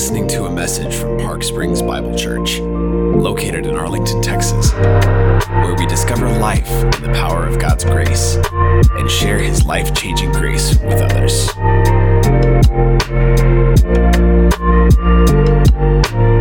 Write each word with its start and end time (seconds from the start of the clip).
listening 0.00 0.26
to 0.26 0.46
a 0.46 0.50
message 0.50 0.94
from 0.94 1.18
Park 1.18 1.42
Springs 1.42 1.82
Bible 1.82 2.16
Church, 2.16 2.58
located 2.58 3.66
in 3.66 3.76
Arlington, 3.76 4.22
Texas, 4.22 4.72
where 4.72 5.74
we 5.74 5.84
discover 5.84 6.26
life 6.38 6.70
in 6.70 7.02
the 7.02 7.12
power 7.12 7.46
of 7.46 7.58
God's 7.58 7.84
grace 7.84 8.36
and 8.92 9.10
share 9.10 9.36
His 9.36 9.66
life 9.66 9.92
changing 9.92 10.32
grace 10.32 10.78
with 10.78 11.02
others. 11.02 11.48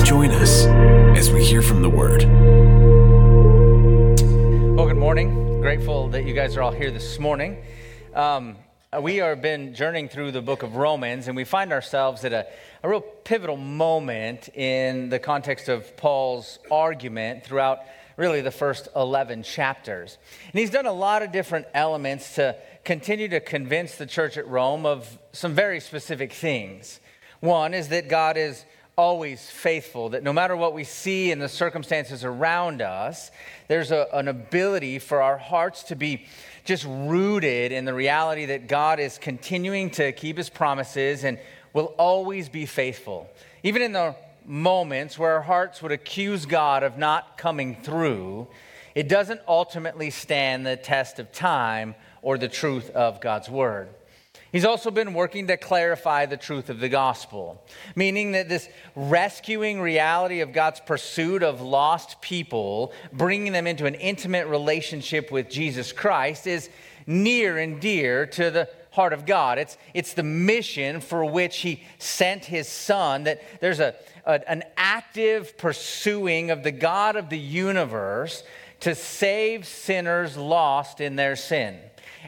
Join 0.07 0.32
us 0.32 0.66
as 1.18 1.30
we 1.30 1.44
hear 1.44 1.62
from 1.62 1.82
the 1.82 1.89
Word. 1.89 2.23
Well, 4.78 4.88
good 4.88 4.96
morning. 4.96 5.60
Grateful 5.60 6.07
that 6.12 6.23
you 6.23 6.34
guys 6.34 6.55
are 6.55 6.62
all 6.62 6.71
here 6.71 6.91
this 6.91 7.20
morning. 7.20 7.62
Um, 8.14 8.55
we 8.98 9.18
have 9.18 9.40
been 9.40 9.76
journeying 9.76 10.10
through 10.10 10.32
the 10.32 10.42
book 10.42 10.63
of 10.63 10.76
Romans, 10.76 11.27
and 11.27 11.36
we 11.36 11.44
find 11.44 11.72
ourselves 11.72 12.26
at 12.26 12.34
a, 12.34 12.48
a 12.82 12.90
real 12.90 13.02
pivotal 13.02 13.55
moment 13.55 14.50
in 14.55 15.09
the 15.09 15.20
context 15.20 15.70
of 15.70 15.96
Paul's 15.96 16.58
argument 16.72 17.44
throughout 17.44 17.82
really 18.18 18.41
the 18.41 18.49
first 18.49 18.88
11 18.96 19.44
chapters. 19.44 20.18
And 20.52 20.60
he's 20.60 20.72
done 20.72 20.88
a 20.88 20.91
lot 20.91 21.22
of 21.22 21.32
different 21.32 21.68
elements 21.76 22.34
to 22.36 22.55
continue 22.84 23.27
to 23.27 23.40
convince 23.40 23.96
the 23.96 24.08
church 24.08 24.38
at 24.38 24.48
Rome 24.48 24.88
of 24.88 25.20
some 25.34 25.54
very 25.54 25.80
specific 25.80 26.34
things. 26.34 26.99
One 27.41 27.76
is 27.76 27.90
that 27.90 28.10
God 28.10 28.38
is 28.38 28.66
always 28.98 29.49
faithful, 29.49 30.10
that 30.10 30.24
no 30.24 30.34
matter 30.34 30.58
what 30.58 30.74
we 30.74 30.84
see 30.84 31.32
in 31.32 31.38
the 31.38 31.48
circumstances 31.48 32.26
around 32.26 32.82
us, 32.82 33.30
there's 33.68 33.91
a, 33.91 34.08
an 34.13 34.27
ability 34.27 34.98
for 34.98 35.21
our 35.21 35.38
hearts 35.38 35.84
to 35.84 35.96
be 35.96 36.26
just 36.63 36.86
rooted 36.88 37.72
in 37.72 37.86
the 37.86 37.94
reality 37.94 38.45
that 38.45 38.68
God 38.68 38.99
is 38.99 39.18
continuing 39.18 39.90
to 39.91 40.12
keep 40.12 40.38
his 40.38 40.49
promises 40.49 41.23
and 41.23 41.40
will 41.73 41.94
always 41.98 42.49
be 42.49 42.65
faithful. 42.65 43.29
Even 43.63 43.82
in 43.82 43.91
the 43.91 44.15
moments 44.46 45.18
where 45.18 45.34
our 45.34 45.41
hearts 45.41 45.82
would 45.82 45.91
accuse 45.91 46.46
God 46.46 46.84
of 46.84 46.98
not 46.98 47.37
coming 47.37 47.76
through, 47.82 48.48
it 48.96 49.07
doesn't 49.07 49.41
ultimately 49.48 50.10
stand 50.10 50.65
the 50.65 50.76
test 50.76 51.20
of 51.20 51.32
time 51.32 51.96
or 52.21 52.37
the 52.37 52.48
truth 52.48 52.90
of 52.91 53.21
God's 53.21 53.49
word. 53.49 53.90
He's 54.52 54.66
also 54.66 54.90
been 54.90 55.14
working 55.14 55.48
to 55.48 55.58
clarify 55.58 56.26
the 56.26 56.38
truth 56.38 56.70
of 56.70 56.80
the 56.80 56.90
gospel, 56.90 57.64
meaning 57.96 58.32
that 58.32 58.50
this 58.50 58.68
rescuing 58.96 59.80
reality 59.80 60.42
of 60.42 60.54
God's 60.54 60.80
pursuit 60.80 61.44
of 61.44 61.62
lost 61.62 62.20
people, 62.22 62.92
bringing 63.14 63.54
them 63.54 63.68
into 63.68 63.86
an 63.86 63.96
intimate 63.96 64.47
relationship 64.47 65.31
with 65.31 65.50
Jesus 65.50 65.92
Christ, 65.92 66.47
is 66.47 66.70
near 67.06 67.58
and 67.58 67.80
dear 67.80 68.25
to 68.25 68.50
the 68.50 68.70
heart 68.92 69.14
of 69.14 69.25
God. 69.25 69.59
It's, 69.59 69.78
it's 69.94 70.14
the 70.14 70.24
mission 70.24 71.00
for 71.02 71.25
which 71.25 71.58
He 71.58 71.84
sent 72.00 72.46
His 72.46 72.68
Son, 72.68 73.25
that 73.25 73.42
there's 73.62 73.80
a, 73.80 73.96
a 74.25 74.50
an 74.50 74.64
active 74.78 75.58
pursuing 75.58 76.50
of 76.50 76.64
the 76.64 76.72
God 76.72 77.16
of 77.16 77.30
the 77.30 77.38
universe 77.38 78.44
to 78.80 78.96
save 78.96 79.68
sinners 79.68 80.38
lost 80.38 81.02
in 81.02 81.16
their 81.16 81.36
sin. 81.36 81.78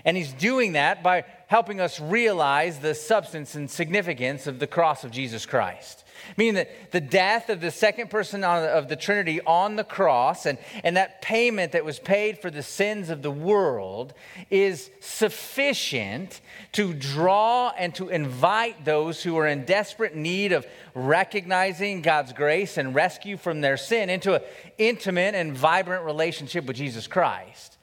And 0.06 0.16
He's 0.16 0.34
doing 0.34 0.74
that 0.74 1.04
by 1.04 1.26
helping 1.52 1.82
us 1.82 2.00
realize 2.00 2.80
the 2.80 2.96
substance 2.96 3.56
and 3.56 3.70
significance 3.70 4.48
of 4.48 4.58
the 4.58 4.66
cross 4.66 5.04
of 5.04 5.12
Jesus 5.12 5.46
Christ. 5.46 6.06
Meaning 6.38 6.54
that 6.54 6.92
the 6.94 7.02
death 7.02 7.50
of 7.50 7.60
the 7.60 7.72
second 7.72 8.10
person 8.10 8.46
of 8.46 8.88
the 8.88 8.96
Trinity 8.96 9.42
on 9.42 9.76
the 9.76 9.84
cross 9.84 10.46
and, 10.46 10.58
and 10.82 10.96
that 10.96 11.22
payment 11.22 11.74
that 11.74 11.84
was 11.84 12.00
paid 12.00 12.40
for 12.40 12.50
the 12.50 12.64
sins 12.64 13.10
of 13.10 13.22
the 13.22 13.32
world 13.32 14.14
is 14.50 14.90
sufficient 15.02 16.40
to 16.72 16.94
draw 16.94 17.74
and 17.78 17.94
to 17.96 18.08
invite 18.08 18.86
those 18.86 19.22
who 19.22 19.38
are 19.38 19.48
in 19.48 19.66
desperate 19.66 20.16
need 20.16 20.54
of 20.54 20.66
recognizing 20.96 22.02
God's 22.02 22.32
grace 22.32 22.78
and 22.78 22.96
rescue 22.96 23.36
from 23.36 23.60
their 23.60 23.76
sin 23.76 24.10
into 24.10 24.36
an 24.36 24.42
intimate 24.78 25.36
and 25.36 25.52
vibrant 25.52 26.06
relationship 26.06 26.64
with 26.66 26.78
Jesus 26.78 27.08
Christ. 27.08 27.78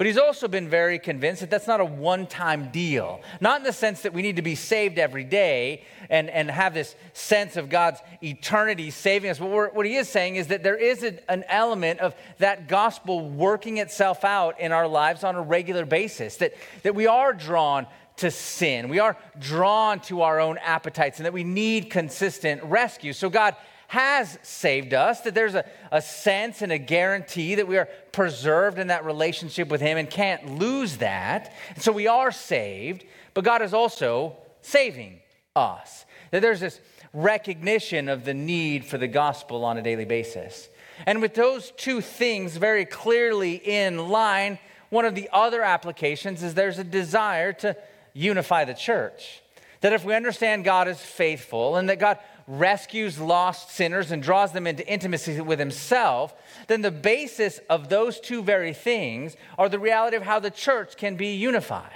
But 0.00 0.06
he's 0.06 0.16
also 0.16 0.48
been 0.48 0.66
very 0.66 0.98
convinced 0.98 1.42
that 1.42 1.50
that's 1.50 1.66
not 1.66 1.78
a 1.78 1.84
one 1.84 2.26
time 2.26 2.70
deal. 2.70 3.20
Not 3.38 3.58
in 3.58 3.64
the 3.64 3.72
sense 3.74 4.00
that 4.00 4.14
we 4.14 4.22
need 4.22 4.36
to 4.36 4.42
be 4.42 4.54
saved 4.54 4.98
every 4.98 5.24
day 5.24 5.84
and, 6.08 6.30
and 6.30 6.50
have 6.50 6.72
this 6.72 6.96
sense 7.12 7.58
of 7.58 7.68
God's 7.68 8.00
eternity 8.22 8.90
saving 8.92 9.28
us. 9.28 9.38
But 9.38 9.74
what 9.74 9.84
he 9.84 9.96
is 9.96 10.08
saying 10.08 10.36
is 10.36 10.46
that 10.46 10.62
there 10.62 10.78
is 10.78 11.02
an 11.02 11.44
element 11.48 12.00
of 12.00 12.14
that 12.38 12.66
gospel 12.66 13.28
working 13.28 13.76
itself 13.76 14.24
out 14.24 14.58
in 14.58 14.72
our 14.72 14.88
lives 14.88 15.22
on 15.22 15.36
a 15.36 15.42
regular 15.42 15.84
basis, 15.84 16.38
that, 16.38 16.54
that 16.82 16.94
we 16.94 17.06
are 17.06 17.34
drawn 17.34 17.86
to 18.16 18.30
sin. 18.30 18.88
We 18.88 19.00
are 19.00 19.18
drawn 19.38 20.00
to 20.00 20.22
our 20.22 20.40
own 20.40 20.56
appetites 20.56 21.18
and 21.18 21.26
that 21.26 21.34
we 21.34 21.44
need 21.44 21.90
consistent 21.90 22.62
rescue. 22.64 23.12
So 23.12 23.28
God 23.28 23.54
has 23.90 24.38
saved 24.42 24.94
us, 24.94 25.22
that 25.22 25.34
there's 25.34 25.56
a, 25.56 25.64
a 25.90 26.00
sense 26.00 26.62
and 26.62 26.70
a 26.70 26.78
guarantee 26.78 27.56
that 27.56 27.66
we 27.66 27.76
are 27.76 27.88
preserved 28.12 28.78
in 28.78 28.86
that 28.86 29.04
relationship 29.04 29.66
with 29.66 29.80
Him 29.80 29.98
and 29.98 30.08
can't 30.08 30.60
lose 30.60 30.98
that. 30.98 31.52
And 31.74 31.82
so 31.82 31.90
we 31.90 32.06
are 32.06 32.30
saved, 32.30 33.04
but 33.34 33.42
God 33.42 33.62
is 33.62 33.74
also 33.74 34.36
saving 34.62 35.18
us. 35.56 36.04
That 36.30 36.40
there's 36.40 36.60
this 36.60 36.80
recognition 37.12 38.08
of 38.08 38.24
the 38.24 38.32
need 38.32 38.84
for 38.84 38.96
the 38.96 39.08
gospel 39.08 39.64
on 39.64 39.76
a 39.76 39.82
daily 39.82 40.04
basis. 40.04 40.68
And 41.04 41.20
with 41.20 41.34
those 41.34 41.72
two 41.76 42.00
things 42.00 42.56
very 42.56 42.84
clearly 42.84 43.54
in 43.54 44.08
line, 44.08 44.60
one 44.90 45.04
of 45.04 45.16
the 45.16 45.28
other 45.32 45.62
applications 45.62 46.44
is 46.44 46.54
there's 46.54 46.78
a 46.78 46.84
desire 46.84 47.52
to 47.54 47.76
unify 48.14 48.64
the 48.64 48.74
church. 48.74 49.42
That 49.80 49.92
if 49.92 50.04
we 50.04 50.14
understand 50.14 50.62
God 50.62 50.86
is 50.86 51.00
faithful 51.00 51.74
and 51.74 51.88
that 51.88 51.98
God 51.98 52.18
rescues 52.46 53.18
lost 53.18 53.70
sinners 53.70 54.10
and 54.10 54.22
draws 54.22 54.52
them 54.52 54.66
into 54.66 54.86
intimacy 54.86 55.40
with 55.40 55.58
himself, 55.58 56.34
then 56.66 56.82
the 56.82 56.90
basis 56.90 57.60
of 57.70 57.88
those 57.88 58.20
two 58.20 58.42
very 58.42 58.72
things 58.72 59.36
are 59.58 59.68
the 59.68 59.78
reality 59.78 60.16
of 60.16 60.22
how 60.22 60.40
the 60.40 60.50
church 60.50 60.96
can 60.96 61.16
be 61.16 61.34
unified. 61.34 61.90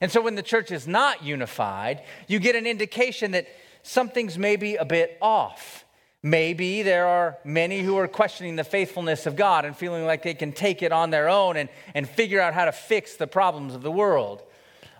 And 0.00 0.10
so 0.10 0.20
when 0.20 0.34
the 0.34 0.42
church 0.42 0.70
is 0.70 0.86
not 0.86 1.22
unified, 1.22 2.02
you 2.26 2.38
get 2.38 2.56
an 2.56 2.66
indication 2.66 3.32
that 3.32 3.46
something's 3.82 4.38
maybe 4.38 4.76
a 4.76 4.84
bit 4.84 5.16
off. 5.22 5.84
Maybe 6.22 6.82
there 6.82 7.06
are 7.06 7.38
many 7.44 7.82
who 7.82 7.98
are 7.98 8.08
questioning 8.08 8.56
the 8.56 8.64
faithfulness 8.64 9.26
of 9.26 9.36
God 9.36 9.66
and 9.66 9.76
feeling 9.76 10.06
like 10.06 10.22
they 10.22 10.34
can 10.34 10.52
take 10.52 10.82
it 10.82 10.90
on 10.90 11.10
their 11.10 11.28
own 11.28 11.56
and, 11.56 11.68
and 11.94 12.08
figure 12.08 12.40
out 12.40 12.54
how 12.54 12.64
to 12.64 12.72
fix 12.72 13.16
the 13.16 13.26
problems 13.26 13.74
of 13.74 13.82
the 13.82 13.90
world. 13.90 14.42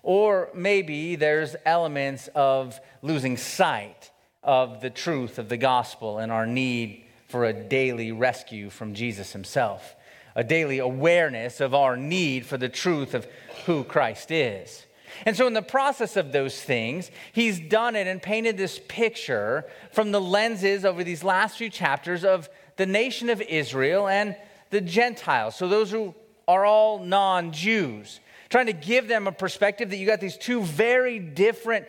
Or 0.03 0.51
maybe 0.55 1.17
there's 1.17 1.57
elements 1.65 2.29
of 2.35 2.79
losing 3.01 3.39
sight 3.39 4.11
of 4.45 4.81
the 4.81 4.91
truth 4.91 5.39
of 5.39 5.49
the 5.49 5.57
gospel 5.57 6.19
and 6.19 6.31
our 6.31 6.47
need 6.47 7.05
for 7.29 7.45
a 7.45 7.53
daily 7.53 8.13
rescue 8.13 8.71
from 8.71 8.95
Jesus 8.95 9.33
himself, 9.33 9.97
a 10.37 10.45
daily 10.45 10.79
awareness 10.79 11.61
of 11.61 11.75
our 11.75 11.97
need 11.97 12.47
for 12.47 12.59
the 12.59 12.69
truth 12.69 13.15
of 13.15 13.27
who 13.67 13.83
Christ 13.83 14.31
is. 14.31 14.87
And 15.27 15.37
so, 15.37 15.47
in 15.47 15.53
the 15.53 15.63
process 15.63 16.17
of 16.17 16.33
those 16.33 16.61
things, 16.61 17.11
he's 17.33 17.61
done 17.61 17.97
it 17.97 18.07
and 18.07 18.21
painted 18.21 18.57
this 18.57 18.81
picture 18.89 19.65
from 19.93 20.13
the 20.13 20.21
lenses 20.21 20.85
over 20.85 21.05
these 21.05 21.23
last 21.23 21.57
few 21.57 21.71
chapters 21.71 22.25
of 22.25 22.49
the 22.77 22.87
nation 22.87 23.31
of 23.31 23.41
Israel 23.41 24.09
and 24.09 24.37
the 24.71 24.81
Gentiles. 24.81 25.57
So, 25.57 25.69
those 25.69 25.91
who 25.91 26.15
are 26.49 26.65
all 26.65 26.99
non 26.99 27.53
Jews, 27.53 28.21
trying 28.49 28.67
to 28.67 28.73
give 28.73 29.09
them 29.09 29.27
a 29.27 29.33
perspective 29.33 29.91
that 29.91 29.97
you 29.97 30.07
got 30.07 30.21
these 30.21 30.37
two 30.37 30.63
very 30.63 31.19
different 31.19 31.87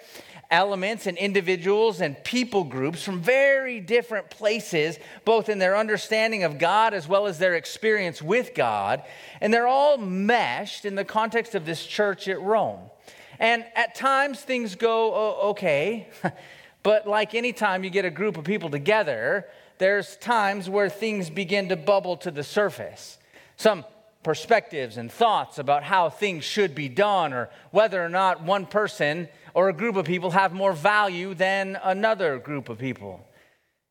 elements 0.55 1.05
and 1.05 1.17
individuals 1.17 1.99
and 1.99 2.21
people 2.23 2.63
groups 2.63 3.03
from 3.03 3.21
very 3.21 3.81
different 3.81 4.29
places, 4.29 4.97
both 5.25 5.49
in 5.49 5.59
their 5.59 5.75
understanding 5.75 6.43
of 6.43 6.57
God 6.57 6.93
as 6.93 7.07
well 7.07 7.27
as 7.27 7.37
their 7.37 7.55
experience 7.55 8.21
with 8.21 8.55
God. 8.55 9.03
And 9.41 9.53
they're 9.53 9.67
all 9.67 9.97
meshed 9.97 10.85
in 10.85 10.95
the 10.95 11.03
context 11.03 11.55
of 11.55 11.65
this 11.65 11.85
church 11.85 12.29
at 12.29 12.41
Rome. 12.41 12.79
And 13.37 13.65
at 13.75 13.95
times 13.95 14.39
things 14.39 14.75
go 14.75 15.13
okay, 15.49 16.07
but 16.83 17.05
like 17.05 17.35
any 17.35 17.51
time 17.51 17.83
you 17.83 17.89
get 17.89 18.05
a 18.05 18.09
group 18.09 18.37
of 18.37 18.45
people 18.45 18.69
together, 18.69 19.47
there's 19.77 20.15
times 20.17 20.69
where 20.69 20.89
things 20.89 21.29
begin 21.29 21.67
to 21.67 21.75
bubble 21.75 22.15
to 22.17 22.31
the 22.31 22.43
surface. 22.43 23.17
Some 23.57 23.83
perspectives 24.23 24.97
and 24.97 25.11
thoughts 25.11 25.59
about 25.59 25.83
how 25.83 26.09
things 26.09 26.43
should 26.43 26.73
be 26.73 26.89
done, 26.89 27.33
or 27.33 27.49
whether 27.71 28.03
or 28.03 28.09
not 28.09 28.41
one 28.41 28.65
person 28.65 29.27
or 29.55 29.69
a 29.69 29.73
group 29.73 29.95
of 29.95 30.05
people 30.05 30.31
have 30.31 30.53
more 30.53 30.73
value 30.73 31.33
than 31.33 31.79
another 31.81 32.37
group 32.37 32.67
of 32.67 32.77
people. 32.77 33.25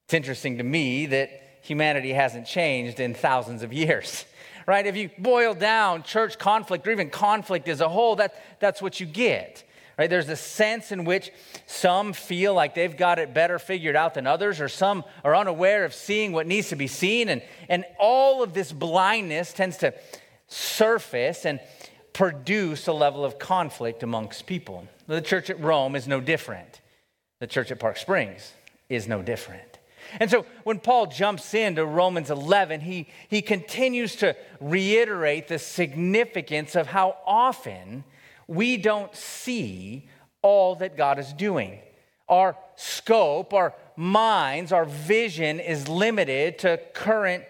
It's 0.04 0.14
interesting 0.14 0.58
to 0.58 0.64
me 0.64 1.06
that 1.06 1.30
humanity 1.62 2.12
hasn't 2.12 2.46
changed 2.46 3.00
in 3.00 3.14
thousands 3.14 3.62
of 3.62 3.72
years, 3.72 4.26
right? 4.66 4.86
If 4.86 4.94
you 4.94 5.10
boil 5.18 5.54
down 5.54 6.02
church 6.02 6.38
conflict 6.38 6.86
or 6.86 6.90
even 6.92 7.08
conflict 7.08 7.66
as 7.68 7.80
a 7.80 7.88
whole, 7.88 8.16
that, 8.16 8.60
that's 8.60 8.82
what 8.82 9.00
you 9.00 9.06
get. 9.06 9.64
Right? 9.96 10.10
There's 10.10 10.28
a 10.28 10.36
sense 10.36 10.90
in 10.90 11.04
which 11.04 11.30
some 11.66 12.12
feel 12.12 12.52
like 12.52 12.74
they've 12.74 12.96
got 12.96 13.20
it 13.20 13.32
better 13.32 13.60
figured 13.60 13.94
out 13.94 14.14
than 14.14 14.26
others, 14.26 14.60
or 14.60 14.68
some 14.68 15.04
are 15.22 15.36
unaware 15.36 15.84
of 15.84 15.94
seeing 15.94 16.32
what 16.32 16.48
needs 16.48 16.70
to 16.70 16.76
be 16.76 16.88
seen. 16.88 17.28
And, 17.28 17.42
and 17.68 17.84
all 17.98 18.42
of 18.42 18.54
this 18.54 18.72
blindness 18.72 19.52
tends 19.52 19.76
to 19.78 19.94
surface 20.48 21.46
and 21.46 21.60
produce 22.14 22.86
a 22.86 22.92
level 22.92 23.24
of 23.24 23.38
conflict 23.38 24.02
amongst 24.02 24.46
people. 24.46 24.88
The 25.06 25.20
church 25.20 25.50
at 25.50 25.60
Rome 25.60 25.94
is 25.94 26.08
no 26.08 26.20
different. 26.20 26.80
The 27.40 27.46
church 27.46 27.70
at 27.70 27.78
Park 27.78 27.98
Springs 27.98 28.54
is 28.88 29.06
no 29.06 29.20
different. 29.20 29.78
And 30.20 30.30
so 30.30 30.46
when 30.62 30.78
Paul 30.78 31.06
jumps 31.06 31.54
into 31.54 31.84
Romans 31.84 32.30
11, 32.30 32.80
he, 32.80 33.08
he 33.28 33.42
continues 33.42 34.16
to 34.16 34.36
reiterate 34.60 35.48
the 35.48 35.58
significance 35.58 36.76
of 36.76 36.86
how 36.86 37.16
often 37.26 38.04
we 38.46 38.76
don't 38.76 39.14
see 39.14 40.08
all 40.40 40.76
that 40.76 40.96
God 40.96 41.18
is 41.18 41.32
doing. 41.32 41.80
Our 42.28 42.56
scope, 42.76 43.52
our 43.52 43.74
minds, 43.96 44.72
our 44.72 44.84
vision 44.84 45.58
is 45.58 45.88
limited 45.88 46.58
to 46.60 46.80
current 46.94 47.44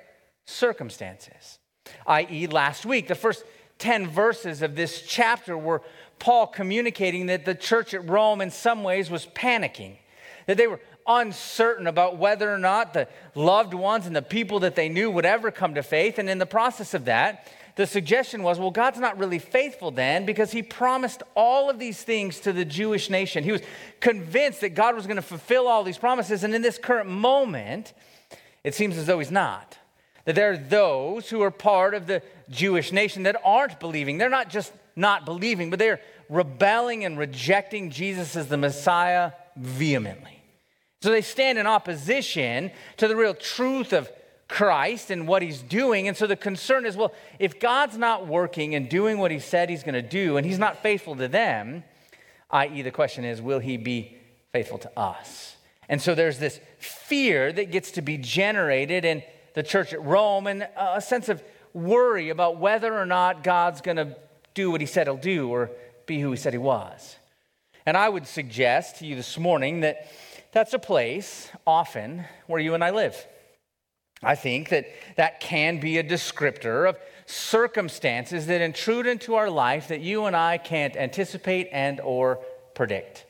circumstances. 0.46 1.58
I.e., 2.06 2.46
last 2.46 2.86
week, 2.86 3.08
the 3.08 3.14
first 3.14 3.44
10 3.84 4.08
verses 4.08 4.62
of 4.62 4.76
this 4.76 5.02
chapter 5.02 5.58
were 5.58 5.82
Paul 6.18 6.46
communicating 6.46 7.26
that 7.26 7.44
the 7.44 7.54
church 7.54 7.92
at 7.92 8.08
Rome, 8.08 8.40
in 8.40 8.50
some 8.50 8.82
ways, 8.82 9.10
was 9.10 9.26
panicking, 9.26 9.96
that 10.46 10.56
they 10.56 10.66
were 10.66 10.80
uncertain 11.06 11.86
about 11.86 12.16
whether 12.16 12.50
or 12.50 12.56
not 12.56 12.94
the 12.94 13.06
loved 13.34 13.74
ones 13.74 14.06
and 14.06 14.16
the 14.16 14.22
people 14.22 14.60
that 14.60 14.74
they 14.74 14.88
knew 14.88 15.10
would 15.10 15.26
ever 15.26 15.50
come 15.50 15.74
to 15.74 15.82
faith. 15.82 16.18
And 16.18 16.30
in 16.30 16.38
the 16.38 16.46
process 16.46 16.94
of 16.94 17.04
that, 17.04 17.46
the 17.76 17.86
suggestion 17.86 18.42
was 18.42 18.58
well, 18.58 18.70
God's 18.70 19.00
not 19.00 19.18
really 19.18 19.38
faithful 19.38 19.90
then 19.90 20.24
because 20.24 20.50
he 20.50 20.62
promised 20.62 21.22
all 21.36 21.68
of 21.68 21.78
these 21.78 22.02
things 22.02 22.40
to 22.40 22.54
the 22.54 22.64
Jewish 22.64 23.10
nation. 23.10 23.44
He 23.44 23.52
was 23.52 23.60
convinced 24.00 24.62
that 24.62 24.70
God 24.70 24.94
was 24.94 25.06
going 25.06 25.16
to 25.16 25.22
fulfill 25.22 25.68
all 25.68 25.84
these 25.84 25.98
promises. 25.98 26.42
And 26.42 26.54
in 26.54 26.62
this 26.62 26.78
current 26.78 27.10
moment, 27.10 27.92
it 28.62 28.74
seems 28.74 28.96
as 28.96 29.04
though 29.04 29.18
he's 29.18 29.30
not. 29.30 29.76
That 30.24 30.34
there 30.34 30.52
are 30.52 30.56
those 30.56 31.28
who 31.28 31.42
are 31.42 31.50
part 31.50 31.94
of 31.94 32.06
the 32.06 32.22
Jewish 32.48 32.92
nation 32.92 33.24
that 33.24 33.36
aren't 33.44 33.78
believing. 33.80 34.18
They're 34.18 34.30
not 34.30 34.48
just 34.48 34.72
not 34.96 35.24
believing, 35.24 35.70
but 35.70 35.78
they're 35.78 36.00
rebelling 36.28 37.04
and 37.04 37.18
rejecting 37.18 37.90
Jesus 37.90 38.36
as 38.36 38.48
the 38.48 38.56
Messiah 38.56 39.32
vehemently. 39.56 40.42
So 41.02 41.10
they 41.10 41.20
stand 41.20 41.58
in 41.58 41.66
opposition 41.66 42.70
to 42.96 43.08
the 43.08 43.16
real 43.16 43.34
truth 43.34 43.92
of 43.92 44.10
Christ 44.48 45.10
and 45.10 45.26
what 45.28 45.42
he's 45.42 45.60
doing. 45.60 46.08
And 46.08 46.16
so 46.16 46.26
the 46.26 46.36
concern 46.36 46.86
is 46.86 46.96
well, 46.96 47.12
if 47.38 47.60
God's 47.60 47.98
not 47.98 48.26
working 48.26 48.74
and 48.74 48.88
doing 48.88 49.18
what 49.18 49.30
he 49.30 49.38
said 49.38 49.68
he's 49.68 49.82
going 49.82 49.94
to 49.94 50.02
do, 50.02 50.36
and 50.36 50.46
he's 50.46 50.58
not 50.58 50.82
faithful 50.82 51.16
to 51.16 51.28
them, 51.28 51.84
i.e., 52.50 52.82
the 52.82 52.90
question 52.90 53.24
is, 53.24 53.42
will 53.42 53.58
he 53.58 53.76
be 53.76 54.16
faithful 54.52 54.78
to 54.78 54.98
us? 54.98 55.56
And 55.88 56.00
so 56.00 56.14
there's 56.14 56.38
this 56.38 56.60
fear 56.78 57.52
that 57.52 57.70
gets 57.70 57.90
to 57.92 58.02
be 58.02 58.16
generated 58.16 59.04
in 59.04 59.22
the 59.54 59.62
church 59.62 59.92
at 59.92 60.02
Rome 60.02 60.46
and 60.46 60.68
a 60.76 61.00
sense 61.00 61.28
of 61.28 61.42
worry 61.72 62.28
about 62.28 62.58
whether 62.58 62.96
or 62.96 63.06
not 63.06 63.42
God's 63.42 63.80
going 63.80 63.96
to 63.96 64.16
do 64.52 64.70
what 64.70 64.80
he 64.80 64.86
said 64.86 65.06
he'll 65.06 65.16
do 65.16 65.48
or 65.48 65.70
be 66.06 66.20
who 66.20 66.30
he 66.30 66.36
said 66.36 66.52
he 66.52 66.58
was. 66.58 67.16
And 67.86 67.96
I 67.96 68.08
would 68.08 68.26
suggest 68.26 68.96
to 68.96 69.06
you 69.06 69.16
this 69.16 69.38
morning 69.38 69.80
that 69.80 70.08
that's 70.52 70.74
a 70.74 70.78
place 70.78 71.50
often 71.66 72.24
where 72.46 72.60
you 72.60 72.74
and 72.74 72.84
I 72.84 72.90
live. 72.90 73.26
I 74.22 74.36
think 74.36 74.70
that 74.70 74.86
that 75.16 75.40
can 75.40 75.80
be 75.80 75.98
a 75.98 76.04
descriptor 76.04 76.88
of 76.88 76.96
circumstances 77.26 78.46
that 78.46 78.60
intrude 78.60 79.06
into 79.06 79.34
our 79.34 79.50
life 79.50 79.88
that 79.88 80.00
you 80.00 80.26
and 80.26 80.36
I 80.36 80.58
can't 80.58 80.96
anticipate 80.96 81.68
and 81.72 82.00
or 82.00 82.36
predict 82.74 83.26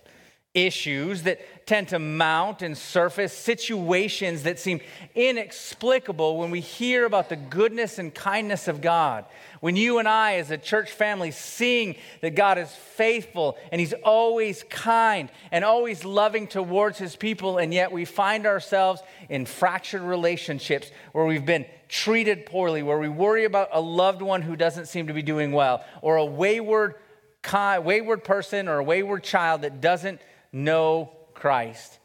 issues 0.54 1.24
that 1.24 1.66
tend 1.66 1.88
to 1.88 1.98
mount 1.98 2.62
and 2.62 2.76
surface, 2.78 3.32
situations 3.32 4.44
that 4.44 4.58
seem 4.58 4.80
inexplicable 5.14 6.36
when 6.38 6.50
we 6.50 6.60
hear 6.60 7.06
about 7.06 7.28
the 7.28 7.36
goodness 7.36 7.98
and 7.98 8.14
kindness 8.14 8.68
of 8.68 8.80
God. 8.80 9.24
When 9.60 9.76
you 9.76 9.98
and 9.98 10.06
I, 10.06 10.34
as 10.34 10.50
a 10.50 10.58
church 10.58 10.90
family, 10.90 11.30
sing 11.30 11.96
that 12.20 12.34
God 12.34 12.58
is 12.58 12.70
faithful 12.70 13.56
and 13.72 13.80
He's 13.80 13.94
always 14.04 14.62
kind 14.64 15.30
and 15.50 15.64
always 15.64 16.04
loving 16.04 16.46
towards 16.46 16.98
His 16.98 17.16
people, 17.16 17.58
and 17.58 17.72
yet 17.72 17.90
we 17.90 18.04
find 18.04 18.46
ourselves 18.46 19.02
in 19.28 19.46
fractured 19.46 20.02
relationships 20.02 20.90
where 21.12 21.24
we've 21.24 21.46
been 21.46 21.66
treated 21.88 22.46
poorly, 22.46 22.82
where 22.82 22.98
we 22.98 23.08
worry 23.08 23.44
about 23.44 23.70
a 23.72 23.80
loved 23.80 24.22
one 24.22 24.42
who 24.42 24.54
doesn't 24.54 24.86
seem 24.86 25.06
to 25.06 25.14
be 25.14 25.22
doing 25.22 25.52
well, 25.52 25.84
or 26.02 26.16
a 26.16 26.24
wayward, 26.24 26.94
wayward 27.52 28.22
person 28.22 28.68
or 28.68 28.78
a 28.78 28.84
wayward 28.84 29.24
child 29.24 29.62
that 29.62 29.80
doesn't 29.80 30.20
know 30.54 31.10
Christ, 31.34 31.98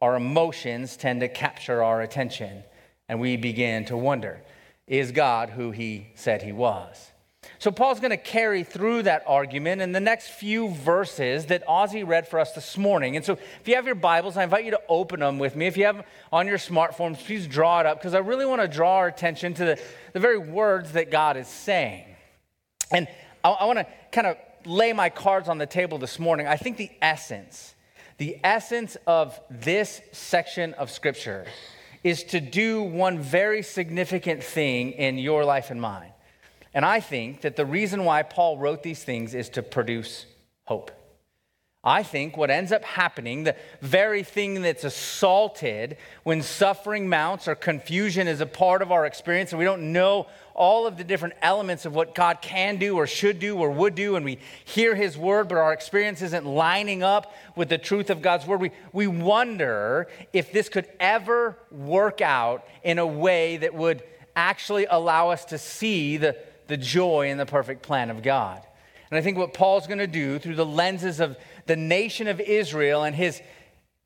our 0.00 0.16
emotions 0.16 0.96
tend 0.96 1.20
to 1.20 1.28
capture 1.28 1.82
our 1.82 2.00
attention, 2.00 2.62
and 3.08 3.20
we 3.20 3.36
begin 3.36 3.84
to 3.86 3.96
wonder 3.96 4.42
is 4.86 5.10
God 5.10 5.50
who 5.50 5.72
he 5.72 6.06
said 6.14 6.42
he 6.42 6.52
was? 6.52 7.10
So, 7.58 7.70
Paul's 7.70 8.00
going 8.00 8.10
to 8.10 8.16
carry 8.16 8.64
through 8.64 9.04
that 9.04 9.22
argument 9.26 9.80
in 9.80 9.92
the 9.92 10.00
next 10.00 10.28
few 10.28 10.70
verses 10.70 11.46
that 11.46 11.66
Ozzy 11.66 12.06
read 12.06 12.28
for 12.28 12.38
us 12.38 12.52
this 12.52 12.76
morning. 12.76 13.16
And 13.16 13.24
so, 13.24 13.34
if 13.34 13.62
you 13.66 13.76
have 13.76 13.86
your 13.86 13.94
Bibles, 13.94 14.36
I 14.36 14.44
invite 14.44 14.64
you 14.64 14.72
to 14.72 14.80
open 14.88 15.20
them 15.20 15.38
with 15.38 15.56
me. 15.56 15.66
If 15.66 15.76
you 15.76 15.86
have 15.86 15.96
them 15.96 16.04
on 16.32 16.46
your 16.46 16.58
smartphones, 16.58 17.18
please 17.24 17.46
draw 17.46 17.80
it 17.80 17.86
up 17.86 17.98
because 17.98 18.14
I 18.14 18.18
really 18.18 18.46
want 18.46 18.62
to 18.62 18.68
draw 18.68 18.96
our 18.96 19.08
attention 19.08 19.54
to 19.54 19.64
the, 19.64 19.80
the 20.12 20.20
very 20.20 20.38
words 20.38 20.92
that 20.92 21.10
God 21.10 21.36
is 21.36 21.48
saying. 21.48 22.04
And 22.90 23.08
I, 23.42 23.50
I 23.50 23.64
want 23.64 23.78
to 23.78 23.86
kind 24.12 24.26
of 24.26 24.36
lay 24.64 24.92
my 24.92 25.08
cards 25.08 25.48
on 25.48 25.58
the 25.58 25.66
table 25.66 25.98
this 25.98 26.18
morning. 26.18 26.46
I 26.46 26.56
think 26.56 26.76
the 26.76 26.90
essence 27.00 27.74
the 28.18 28.38
essence 28.42 28.96
of 29.06 29.38
this 29.50 30.00
section 30.12 30.74
of 30.74 30.90
Scripture 30.90 31.46
is 32.02 32.24
to 32.24 32.40
do 32.40 32.82
one 32.82 33.18
very 33.18 33.62
significant 33.62 34.42
thing 34.42 34.92
in 34.92 35.18
your 35.18 35.44
life 35.44 35.70
and 35.70 35.80
mine. 35.80 36.12
And 36.72 36.84
I 36.84 37.00
think 37.00 37.40
that 37.42 37.56
the 37.56 37.66
reason 37.66 38.04
why 38.04 38.22
Paul 38.22 38.58
wrote 38.58 38.82
these 38.82 39.02
things 39.02 39.34
is 39.34 39.48
to 39.50 39.62
produce 39.62 40.26
hope. 40.64 40.90
I 41.82 42.02
think 42.02 42.36
what 42.36 42.50
ends 42.50 42.72
up 42.72 42.82
happening, 42.84 43.44
the 43.44 43.54
very 43.80 44.24
thing 44.24 44.62
that's 44.62 44.82
assaulted 44.82 45.96
when 46.24 46.42
suffering 46.42 47.08
mounts 47.08 47.46
or 47.46 47.54
confusion 47.54 48.26
is 48.26 48.40
a 48.40 48.46
part 48.46 48.82
of 48.82 48.90
our 48.90 49.06
experience 49.06 49.52
and 49.52 49.58
we 49.60 49.64
don't 49.64 49.92
know 49.92 50.26
all 50.56 50.86
of 50.86 50.96
the 50.96 51.04
different 51.04 51.34
elements 51.42 51.84
of 51.84 51.94
what 51.94 52.14
God 52.14 52.40
can 52.40 52.78
do 52.78 52.96
or 52.96 53.06
should 53.06 53.38
do 53.38 53.56
or 53.58 53.70
would 53.70 53.94
do, 53.94 54.16
and 54.16 54.24
we 54.24 54.38
hear 54.64 54.94
His 54.94 55.16
word, 55.16 55.48
but 55.48 55.58
our 55.58 55.72
experience 55.72 56.22
isn't 56.22 56.44
lining 56.44 57.02
up 57.02 57.32
with 57.54 57.68
the 57.68 57.78
truth 57.78 58.10
of 58.10 58.22
God's 58.22 58.46
word, 58.46 58.60
we, 58.60 58.72
we 58.92 59.06
wonder 59.06 60.08
if 60.32 60.50
this 60.50 60.68
could 60.68 60.88
ever 60.98 61.56
work 61.70 62.20
out 62.20 62.66
in 62.82 62.98
a 62.98 63.06
way 63.06 63.58
that 63.58 63.74
would 63.74 64.02
actually 64.34 64.86
allow 64.86 65.30
us 65.30 65.44
to 65.46 65.58
see 65.58 66.16
the, 66.16 66.36
the 66.66 66.76
joy 66.76 67.30
and 67.30 67.38
the 67.38 67.46
perfect 67.46 67.82
plan 67.82 68.10
of 68.10 68.22
God. 68.22 68.62
And 69.10 69.18
I 69.18 69.22
think 69.22 69.38
what 69.38 69.54
Paul's 69.54 69.86
going 69.86 69.98
to 69.98 70.06
do 70.06 70.38
through 70.38 70.56
the 70.56 70.66
lenses 70.66 71.20
of 71.20 71.36
the 71.66 71.76
nation 71.76 72.26
of 72.28 72.40
Israel 72.40 73.04
and 73.04 73.14
his 73.14 73.40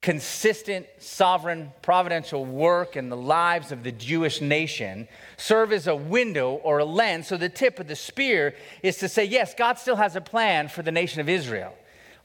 consistent, 0.03 0.87
sovereign, 0.99 1.73
providential 1.83 2.45
work 2.45 2.97
in 2.97 3.11
the 3.11 3.17
lives 3.17 3.71
of 3.71 3.83
the 3.83 3.93
Jewish 3.93 4.41
nation 4.41 5.07
serve 5.37 5.73
as 5.73 5.87
a 5.87 5.95
window 5.95 6.53
or 6.53 6.79
a 6.79 6.85
lens. 6.85 7.29
So 7.29 7.37
the 7.37 7.51
tip 7.51 7.79
of 7.79 7.87
the 7.87 7.97
spear 7.97 8.55
is 8.83 8.97
to 8.99 9.09
say, 9.09 9.25
yes, 9.25 9.55
God 9.55 9.79
still 9.79 9.97
has 9.97 10.17
a 10.17 10.21
plan 10.21 10.69
for 10.69 10.83
the 10.83 10.93
nation 10.93 11.21
of 11.21 11.29
Israel. 11.29 11.75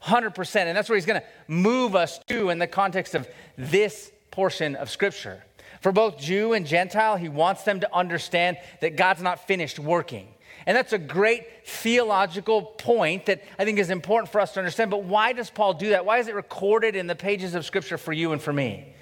100%. 0.02 0.56
And 0.56 0.76
that's 0.76 0.88
where 0.88 0.96
he's 0.96 1.06
going 1.06 1.20
to 1.20 1.26
move 1.48 1.94
us 1.94 2.18
to 2.28 2.48
in 2.48 2.58
the 2.58 2.66
context 2.66 3.14
of 3.14 3.28
this 3.58 4.10
portion 4.30 4.74
of 4.76 4.88
Scripture. 4.88 5.42
For 5.82 5.92
both 5.92 6.18
Jew 6.18 6.54
and 6.54 6.66
Gentile, 6.66 7.16
he 7.16 7.28
wants 7.28 7.64
them 7.64 7.80
to 7.80 7.94
understand 7.94 8.56
that 8.80 8.96
God's 8.96 9.22
not 9.22 9.46
finished 9.46 9.78
working. 9.78 10.28
And 10.66 10.76
that's 10.76 10.92
a 10.92 10.98
great 10.98 11.46
theological 11.64 12.62
point 12.62 13.26
that 13.26 13.44
I 13.58 13.64
think 13.64 13.78
is 13.78 13.88
important 13.88 14.32
for 14.32 14.40
us 14.40 14.52
to 14.54 14.60
understand. 14.60 14.90
But 14.90 15.04
why 15.04 15.32
does 15.32 15.48
Paul 15.48 15.74
do 15.74 15.90
that? 15.90 16.04
Why 16.04 16.18
is 16.18 16.26
it 16.26 16.34
recorded 16.34 16.96
in 16.96 17.06
the 17.06 17.14
pages 17.14 17.54
of 17.54 17.64
Scripture 17.64 17.96
for 17.96 18.12
you 18.12 18.32
and 18.32 18.42
for 18.42 18.52
me? 18.52 18.92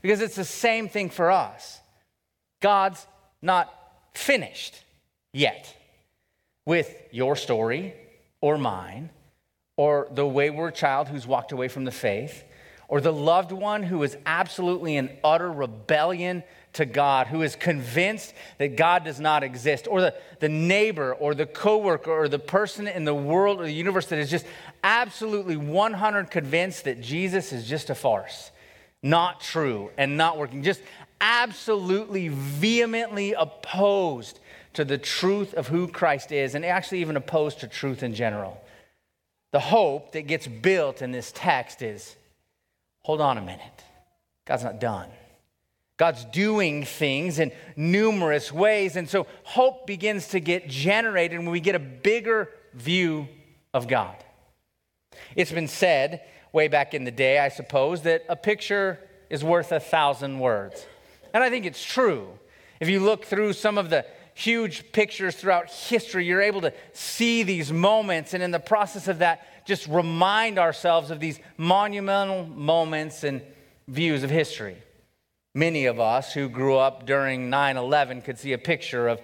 Because 0.00 0.22
it's 0.22 0.36
the 0.36 0.46
same 0.46 0.88
thing 0.88 1.10
for 1.10 1.30
us. 1.30 1.80
God's 2.60 3.06
not 3.42 3.72
finished 4.14 4.82
yet 5.32 5.76
with 6.64 6.94
your 7.10 7.36
story 7.36 7.94
or 8.40 8.56
mine 8.56 9.10
or 9.76 10.08
the 10.12 10.26
wayward 10.26 10.74
child 10.74 11.08
who's 11.08 11.26
walked 11.26 11.52
away 11.52 11.68
from 11.68 11.84
the 11.84 11.90
faith 11.90 12.44
or 12.88 13.00
the 13.00 13.12
loved 13.12 13.52
one 13.52 13.82
who 13.82 14.02
is 14.02 14.16
absolutely 14.26 14.96
in 14.96 15.10
utter 15.22 15.50
rebellion 15.50 16.42
to 16.74 16.84
God, 16.84 17.26
who 17.26 17.42
is 17.42 17.56
convinced 17.56 18.32
that 18.58 18.76
God 18.76 19.04
does 19.04 19.18
not 19.18 19.42
exist, 19.42 19.88
or 19.88 20.00
the, 20.00 20.14
the 20.38 20.48
neighbor 20.48 21.14
or 21.14 21.34
the 21.34 21.46
coworker 21.46 22.10
or 22.10 22.28
the 22.28 22.38
person 22.38 22.86
in 22.86 23.04
the 23.04 23.14
world 23.14 23.60
or 23.60 23.64
the 23.64 23.72
universe 23.72 24.06
that 24.06 24.18
is 24.18 24.30
just 24.30 24.46
absolutely 24.84 25.56
100 25.56 26.30
convinced 26.30 26.84
that 26.84 27.00
Jesus 27.00 27.52
is 27.52 27.66
just 27.66 27.90
a 27.90 27.94
farce, 27.94 28.50
not 29.02 29.40
true, 29.40 29.90
and 29.96 30.16
not 30.16 30.38
working, 30.38 30.62
just 30.62 30.80
absolutely 31.20 32.28
vehemently 32.28 33.32
opposed 33.32 34.38
to 34.72 34.84
the 34.84 34.98
truth 34.98 35.54
of 35.54 35.66
who 35.66 35.88
Christ 35.88 36.30
is, 36.30 36.54
and 36.54 36.64
actually 36.64 37.00
even 37.00 37.16
opposed 37.16 37.60
to 37.60 37.66
truth 37.66 38.02
in 38.02 38.14
general. 38.14 38.62
The 39.52 39.60
hope 39.60 40.12
that 40.12 40.28
gets 40.28 40.46
built 40.46 41.02
in 41.02 41.10
this 41.10 41.32
text 41.34 41.82
is 41.82 42.14
hold 43.02 43.20
on 43.20 43.36
a 43.36 43.40
minute. 43.40 43.84
God's 44.46 44.62
not 44.62 44.80
done. 44.80 45.08
God's 46.00 46.24
doing 46.24 46.86
things 46.86 47.38
in 47.38 47.52
numerous 47.76 48.50
ways. 48.50 48.96
And 48.96 49.06
so 49.06 49.26
hope 49.44 49.86
begins 49.86 50.28
to 50.28 50.40
get 50.40 50.66
generated 50.66 51.38
when 51.38 51.50
we 51.50 51.60
get 51.60 51.74
a 51.74 51.78
bigger 51.78 52.48
view 52.72 53.28
of 53.74 53.86
God. 53.86 54.16
It's 55.36 55.52
been 55.52 55.68
said 55.68 56.22
way 56.54 56.68
back 56.68 56.94
in 56.94 57.04
the 57.04 57.10
day, 57.10 57.38
I 57.38 57.50
suppose, 57.50 58.00
that 58.04 58.24
a 58.30 58.34
picture 58.34 58.98
is 59.28 59.44
worth 59.44 59.72
a 59.72 59.78
thousand 59.78 60.38
words. 60.38 60.86
And 61.34 61.44
I 61.44 61.50
think 61.50 61.66
it's 61.66 61.84
true. 61.84 62.28
If 62.80 62.88
you 62.88 63.00
look 63.00 63.26
through 63.26 63.52
some 63.52 63.76
of 63.76 63.90
the 63.90 64.06
huge 64.32 64.92
pictures 64.92 65.36
throughout 65.36 65.70
history, 65.70 66.24
you're 66.24 66.40
able 66.40 66.62
to 66.62 66.72
see 66.94 67.42
these 67.42 67.70
moments, 67.70 68.32
and 68.32 68.42
in 68.42 68.52
the 68.52 68.58
process 68.58 69.06
of 69.06 69.18
that, 69.18 69.66
just 69.66 69.86
remind 69.86 70.58
ourselves 70.58 71.10
of 71.10 71.20
these 71.20 71.38
monumental 71.58 72.46
moments 72.46 73.22
and 73.22 73.42
views 73.86 74.22
of 74.22 74.30
history. 74.30 74.78
Many 75.54 75.86
of 75.86 75.98
us 75.98 76.32
who 76.32 76.48
grew 76.48 76.76
up 76.76 77.06
during 77.06 77.50
9 77.50 77.76
11 77.76 78.22
could 78.22 78.38
see 78.38 78.52
a 78.52 78.58
picture 78.58 79.08
of 79.08 79.20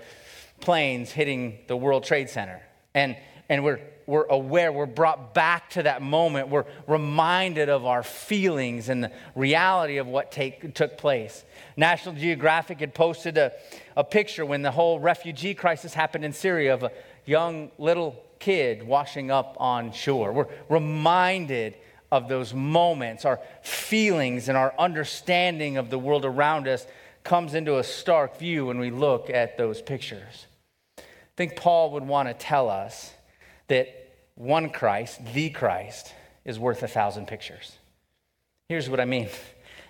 planes 0.60 1.12
hitting 1.12 1.60
the 1.68 1.76
World 1.76 2.02
Trade 2.02 2.28
Center. 2.28 2.60
And, 2.94 3.16
and 3.48 3.62
we're, 3.62 3.78
we're 4.06 4.26
aware, 4.26 4.72
we're 4.72 4.86
brought 4.86 5.34
back 5.34 5.70
to 5.70 5.84
that 5.84 6.02
moment. 6.02 6.48
We're 6.48 6.64
reminded 6.88 7.68
of 7.68 7.84
our 7.84 8.02
feelings 8.02 8.88
and 8.88 9.04
the 9.04 9.12
reality 9.36 9.98
of 9.98 10.08
what 10.08 10.32
take, 10.32 10.74
took 10.74 10.98
place. 10.98 11.44
National 11.76 12.16
Geographic 12.16 12.80
had 12.80 12.92
posted 12.92 13.38
a, 13.38 13.52
a 13.96 14.02
picture 14.02 14.44
when 14.44 14.62
the 14.62 14.72
whole 14.72 14.98
refugee 14.98 15.54
crisis 15.54 15.94
happened 15.94 16.24
in 16.24 16.32
Syria 16.32 16.74
of 16.74 16.82
a 16.82 16.90
young 17.24 17.70
little 17.78 18.20
kid 18.40 18.82
washing 18.82 19.30
up 19.30 19.56
on 19.60 19.92
shore. 19.92 20.32
We're 20.32 20.48
reminded 20.68 21.76
of 22.10 22.28
those 22.28 22.54
moments, 22.54 23.24
our 23.24 23.40
feelings 23.62 24.48
and 24.48 24.56
our 24.56 24.74
understanding 24.78 25.76
of 25.76 25.90
the 25.90 25.98
world 25.98 26.24
around 26.24 26.68
us 26.68 26.86
comes 27.24 27.54
into 27.54 27.78
a 27.78 27.84
stark 27.84 28.38
view 28.38 28.66
when 28.66 28.78
we 28.78 28.90
look 28.90 29.30
at 29.30 29.58
those 29.58 29.82
pictures. 29.82 30.46
I 30.98 31.02
think 31.36 31.56
Paul 31.56 31.92
would 31.92 32.04
want 32.06 32.28
to 32.28 32.34
tell 32.34 32.70
us 32.70 33.12
that 33.68 33.88
one 34.36 34.70
Christ, 34.70 35.20
the 35.34 35.50
Christ, 35.50 36.12
is 36.44 36.58
worth 36.58 36.82
a 36.82 36.88
thousand 36.88 37.26
pictures. 37.26 37.72
Here's 38.68 38.88
what 38.88 39.00
I 39.00 39.04
mean. 39.04 39.28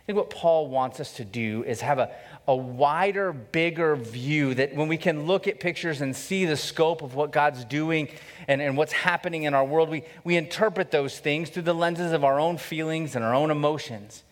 I 0.07 0.13
think 0.13 0.19
what 0.19 0.31
Paul 0.31 0.69
wants 0.69 1.01
us 1.01 1.15
to 1.15 1.25
do 1.25 1.65
is 1.65 1.81
have 1.81 1.99
a, 1.99 2.15
a 2.47 2.55
wider, 2.55 3.33
bigger 3.33 3.97
view 3.97 4.55
that 4.55 4.73
when 4.77 4.87
we 4.87 4.97
can 4.97 5.27
look 5.27 5.49
at 5.49 5.59
pictures 5.59 6.01
and 6.01 6.15
see 6.15 6.45
the 6.45 6.57
scope 6.57 7.03
of 7.03 7.17
what 7.17 7.33
God's 7.33 7.65
doing 7.65 8.09
and, 8.47 8.63
and 8.63 8.77
what's 8.77 8.93
happening 8.93 9.43
in 9.43 9.53
our 9.53 9.65
world, 9.65 9.91
we, 9.91 10.05
we 10.23 10.37
interpret 10.37 10.93
those 10.93 11.19
things 11.19 11.51
through 11.51 11.65
the 11.65 11.75
lenses 11.75 12.13
of 12.13 12.23
our 12.23 12.39
own 12.39 12.57
feelings 12.57 13.17
and 13.17 13.25
our 13.25 13.35
own 13.35 13.51
emotions. 13.51 14.23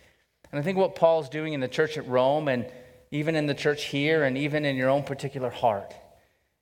And 0.53 0.61
I 0.61 0.63
think 0.63 0.79
what 0.79 0.95
Paul's 0.95 1.29
doing 1.29 1.55
in 1.55 1.61
the 1.61 1.67
church 1.67 1.99
at 1.99 2.07
Rome 2.07 2.47
and 2.47 2.71
even 3.11 3.35
in 3.35 3.47
the 3.47 3.55
church 3.55 3.87
here 3.87 4.23
and 4.23 4.39
even 4.39 4.65
in 4.65 4.77
your 4.77 4.91
own 4.91 5.03
particular 5.03 5.51
heart 5.51 5.93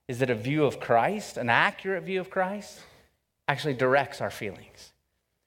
is 0.09 0.21
that 0.21 0.31
a 0.31 0.35
view 0.35 0.65
of 0.65 0.81
Christ, 0.81 1.37
an 1.37 1.51
accurate 1.51 2.05
view 2.05 2.19
of 2.19 2.31
Christ, 2.31 2.81
actually 3.47 3.75
directs 3.75 4.23
our 4.23 4.31
feelings 4.31 4.95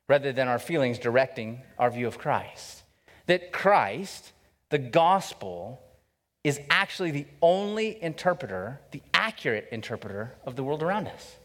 rather 0.07 0.31
than 0.31 0.47
our 0.47 0.59
feelings 0.59 0.99
directing 0.99 1.63
our 1.79 1.89
view 1.89 2.05
of 2.05 2.19
Christ. 2.19 2.74
That 3.27 3.51
Christ, 3.51 4.31
the 4.69 4.77
gospel, 4.77 5.81
is 6.43 6.59
actually 6.69 7.11
the 7.11 7.25
only 7.41 8.01
interpreter, 8.03 8.79
the 8.91 9.01
accurate 9.13 9.67
interpreter 9.71 10.35
of 10.45 10.55
the 10.55 10.63
world 10.63 10.83
around 10.83 11.07
us. 11.07 11.35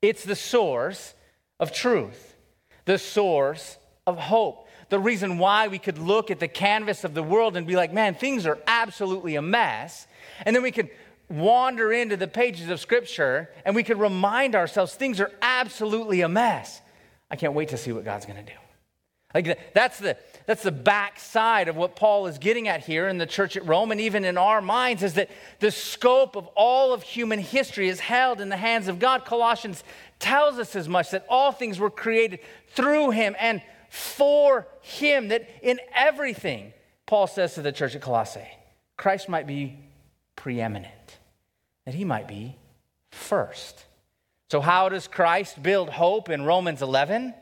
It's 0.00 0.24
the 0.24 0.34
source 0.34 1.14
of 1.60 1.72
truth, 1.72 2.34
the 2.84 2.98
source 2.98 3.78
of 4.04 4.18
hope. 4.18 4.66
The 4.88 4.98
reason 4.98 5.38
why 5.38 5.68
we 5.68 5.78
could 5.78 5.96
look 5.96 6.30
at 6.30 6.40
the 6.40 6.48
canvas 6.48 7.04
of 7.04 7.14
the 7.14 7.22
world 7.22 7.56
and 7.56 7.66
be 7.66 7.76
like, 7.76 7.92
man, 7.92 8.14
things 8.14 8.44
are 8.44 8.58
absolutely 8.66 9.36
a 9.36 9.42
mess. 9.42 10.06
And 10.44 10.54
then 10.54 10.62
we 10.62 10.72
could 10.72 10.90
wander 11.28 11.92
into 11.92 12.16
the 12.16 12.28
pages 12.28 12.68
of 12.68 12.80
Scripture 12.80 13.48
and 13.64 13.74
we 13.74 13.84
could 13.84 13.98
remind 13.98 14.54
ourselves 14.54 14.94
things 14.94 15.20
are 15.20 15.30
absolutely 15.40 16.20
a 16.20 16.28
mess. 16.28 16.80
I 17.30 17.36
can't 17.36 17.54
wait 17.54 17.68
to 17.68 17.78
see 17.78 17.92
what 17.92 18.04
God's 18.04 18.26
going 18.26 18.44
to 18.44 18.52
do. 18.52 18.58
Like 19.34 19.72
that's 19.74 19.98
the 19.98 20.16
that's 20.46 20.62
the 20.62 20.72
backside 20.72 21.68
of 21.68 21.76
what 21.76 21.96
Paul 21.96 22.26
is 22.26 22.38
getting 22.38 22.68
at 22.68 22.84
here 22.84 23.08
in 23.08 23.18
the 23.18 23.26
church 23.26 23.56
at 23.56 23.66
Rome 23.66 23.92
and 23.92 24.00
even 24.00 24.24
in 24.24 24.36
our 24.36 24.60
minds 24.60 25.02
is 25.02 25.14
that 25.14 25.30
the 25.60 25.70
scope 25.70 26.36
of 26.36 26.48
all 26.48 26.92
of 26.92 27.02
human 27.02 27.38
history 27.38 27.88
is 27.88 28.00
held 28.00 28.40
in 28.40 28.48
the 28.48 28.56
hands 28.56 28.88
of 28.88 28.98
God. 28.98 29.24
Colossians 29.24 29.84
tells 30.18 30.58
us 30.58 30.74
as 30.74 30.88
much 30.88 31.10
that 31.10 31.24
all 31.28 31.52
things 31.52 31.78
were 31.78 31.90
created 31.90 32.40
through 32.70 33.10
him 33.10 33.36
and 33.38 33.62
for 33.88 34.66
him 34.80 35.28
that 35.28 35.48
in 35.62 35.78
everything 35.94 36.72
Paul 37.06 37.26
says 37.26 37.54
to 37.54 37.62
the 37.62 37.72
church 37.72 37.94
at 37.94 38.00
Colossae, 38.00 38.48
Christ 38.96 39.28
might 39.28 39.46
be 39.46 39.78
preeminent, 40.34 41.18
that 41.84 41.94
he 41.94 42.04
might 42.04 42.26
be 42.26 42.56
first. 43.10 43.84
So 44.50 44.60
how 44.60 44.88
does 44.88 45.08
Christ 45.08 45.62
build 45.62 45.90
hope 45.90 46.28
in 46.28 46.44
Romans 46.44 46.82
11? 46.82 47.34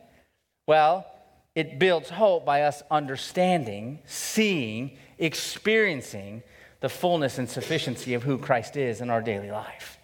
Well, 0.66 1.06
it 1.54 1.78
builds 1.78 2.11
hope 2.11 2.45
by 2.45 2.62
us 2.62 2.83
understanding, 2.90 4.00
seeing, 4.07 4.97
experiencing 5.19 6.42
the 6.80 6.88
fullness 6.88 7.38
and 7.38 7.49
sufficiency 7.49 8.14
of 8.14 8.23
who 8.23 8.38
Christ 8.38 8.76
is 8.76 9.00
in 9.00 9.11
our 9.11 9.21
daily 9.21 9.50
life. 9.50 9.99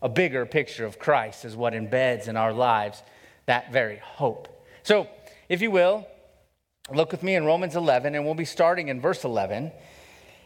A 0.00 0.08
bigger 0.08 0.46
picture 0.46 0.84
of 0.84 0.98
Christ 0.98 1.44
is 1.44 1.56
what 1.56 1.72
embeds 1.72 2.28
in 2.28 2.36
our 2.36 2.52
lives 2.52 3.02
that 3.46 3.72
very 3.72 3.98
hope. 3.98 4.48
So, 4.82 5.08
if 5.48 5.62
you 5.62 5.70
will, 5.70 6.06
look 6.92 7.12
with 7.12 7.22
me 7.22 7.34
in 7.34 7.44
Romans 7.44 7.76
11, 7.76 8.14
and 8.14 8.24
we'll 8.24 8.34
be 8.34 8.44
starting 8.44 8.88
in 8.88 9.00
verse 9.00 9.24
11. 9.24 9.72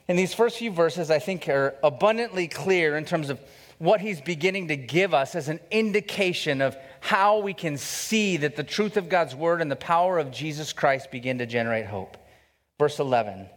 And 0.09 0.19
these 0.19 0.35
first 0.35 0.59
few 0.59 0.71
verses, 0.71 1.11
I 1.11 1.19
think, 1.19 1.49
are 1.49 1.75
abundantly 1.83 2.49
clear 2.49 2.97
in 2.97 3.05
terms 3.05 3.31
of 3.31 3.41
what 3.79 4.01
he's 4.01 4.21
beginning 4.21 4.69
to 4.69 4.77
give 4.77 5.13
us 5.15 5.35
as 5.35 5.49
an 5.49 5.59
indication 5.71 6.61
of 6.61 6.77
how 7.03 7.39
we 7.39 7.53
can 7.53 7.77
see 7.77 8.37
that 8.37 8.55
the 8.55 8.63
truth 8.63 8.97
of 8.97 9.09
God's 9.09 9.35
word 9.35 9.61
and 9.61 9.69
the 9.69 9.75
power 9.75 10.21
of 10.21 10.31
Jesus 10.31 10.73
Christ 10.73 11.11
begin 11.11 11.39
to 11.39 11.47
generate 11.47 11.87
hope. 11.87 12.17
Verse 12.79 13.01
11 13.01 13.49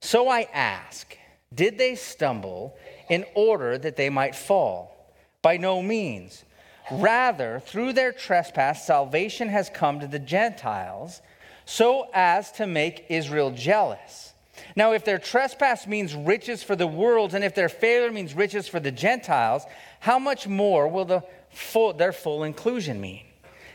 So 0.00 0.30
I 0.30 0.48
ask, 0.54 1.14
did 1.54 1.76
they 1.76 1.94
stumble 1.94 2.78
in 3.10 3.26
order 3.34 3.76
that 3.76 3.96
they 3.96 4.08
might 4.08 4.34
fall? 4.34 5.12
By 5.42 5.58
no 5.58 5.82
means. 5.82 6.42
Rather, 6.90 7.60
through 7.60 7.92
their 7.92 8.12
trespass, 8.12 8.86
salvation 8.86 9.48
has 9.48 9.68
come 9.68 10.00
to 10.00 10.06
the 10.06 10.18
Gentiles 10.18 11.20
so 11.66 12.08
as 12.14 12.50
to 12.52 12.66
make 12.66 13.04
Israel 13.10 13.50
jealous. 13.50 14.32
Now, 14.74 14.92
if 14.92 15.04
their 15.04 15.18
trespass 15.18 15.86
means 15.86 16.14
riches 16.14 16.62
for 16.62 16.76
the 16.76 16.86
world, 16.86 17.34
and 17.34 17.44
if 17.44 17.54
their 17.54 17.68
failure 17.68 18.10
means 18.10 18.34
riches 18.34 18.66
for 18.66 18.80
the 18.80 18.90
Gentiles, 18.90 19.64
how 20.00 20.18
much 20.18 20.48
more 20.48 20.88
will 20.88 21.04
the 21.04 21.22
full, 21.50 21.92
their 21.92 22.12
full 22.12 22.44
inclusion 22.44 23.00
mean? 23.00 23.22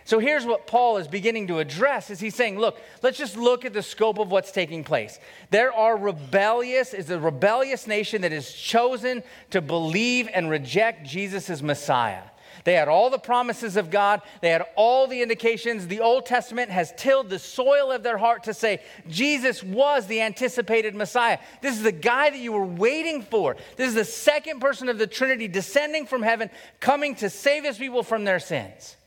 So 0.05 0.19
here's 0.19 0.45
what 0.45 0.67
Paul 0.67 0.97
is 0.97 1.07
beginning 1.07 1.47
to 1.47 1.57
address 1.57 2.11
is 2.11 2.19
he's 2.19 2.35
saying, 2.35 2.59
look, 2.59 2.79
let's 3.01 3.17
just 3.17 3.35
look 3.35 3.65
at 3.65 3.73
the 3.73 3.81
scope 3.81 4.19
of 4.19 4.29
what's 4.29 4.51
taking 4.51 4.83
place. 4.83 5.19
There 5.49 5.73
are 5.73 5.97
rebellious, 5.97 6.93
is 6.93 7.09
a 7.09 7.19
rebellious 7.19 7.87
nation 7.87 8.21
that 8.21 8.31
is 8.31 8.53
chosen 8.53 9.23
to 9.49 9.61
believe 9.61 10.29
and 10.31 10.47
reject 10.47 11.07
Jesus 11.07 11.49
as 11.49 11.63
Messiah. 11.63 12.21
They 12.65 12.73
had 12.73 12.87
all 12.87 13.11
the 13.11 13.19
promises 13.19 13.77
of 13.77 13.91
God, 13.91 14.21
they 14.41 14.49
had 14.49 14.65
all 14.75 15.07
the 15.07 15.21
indications. 15.21 15.87
The 15.87 16.01
Old 16.01 16.25
Testament 16.25 16.71
has 16.71 16.91
tilled 16.97 17.29
the 17.29 17.39
soil 17.39 17.91
of 17.91 18.01
their 18.01 18.17
heart 18.17 18.43
to 18.45 18.55
say, 18.55 18.81
Jesus 19.07 19.63
was 19.63 20.07
the 20.07 20.21
anticipated 20.21 20.95
Messiah. 20.95 21.37
This 21.61 21.77
is 21.77 21.83
the 21.83 21.91
guy 21.91 22.31
that 22.31 22.39
you 22.39 22.51
were 22.51 22.65
waiting 22.65 23.21
for. 23.21 23.55
This 23.77 23.89
is 23.89 23.93
the 23.93 24.03
second 24.03 24.61
person 24.61 24.89
of 24.89 24.97
the 24.97 25.05
Trinity 25.05 25.47
descending 25.47 26.07
from 26.07 26.23
heaven, 26.23 26.49
coming 26.79 27.15
to 27.17 27.29
save 27.29 27.63
his 27.63 27.77
people 27.77 28.01
from 28.01 28.25
their 28.25 28.39
sins. 28.39 28.97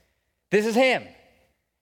This 0.50 0.64
is 0.64 0.76
him. 0.76 1.02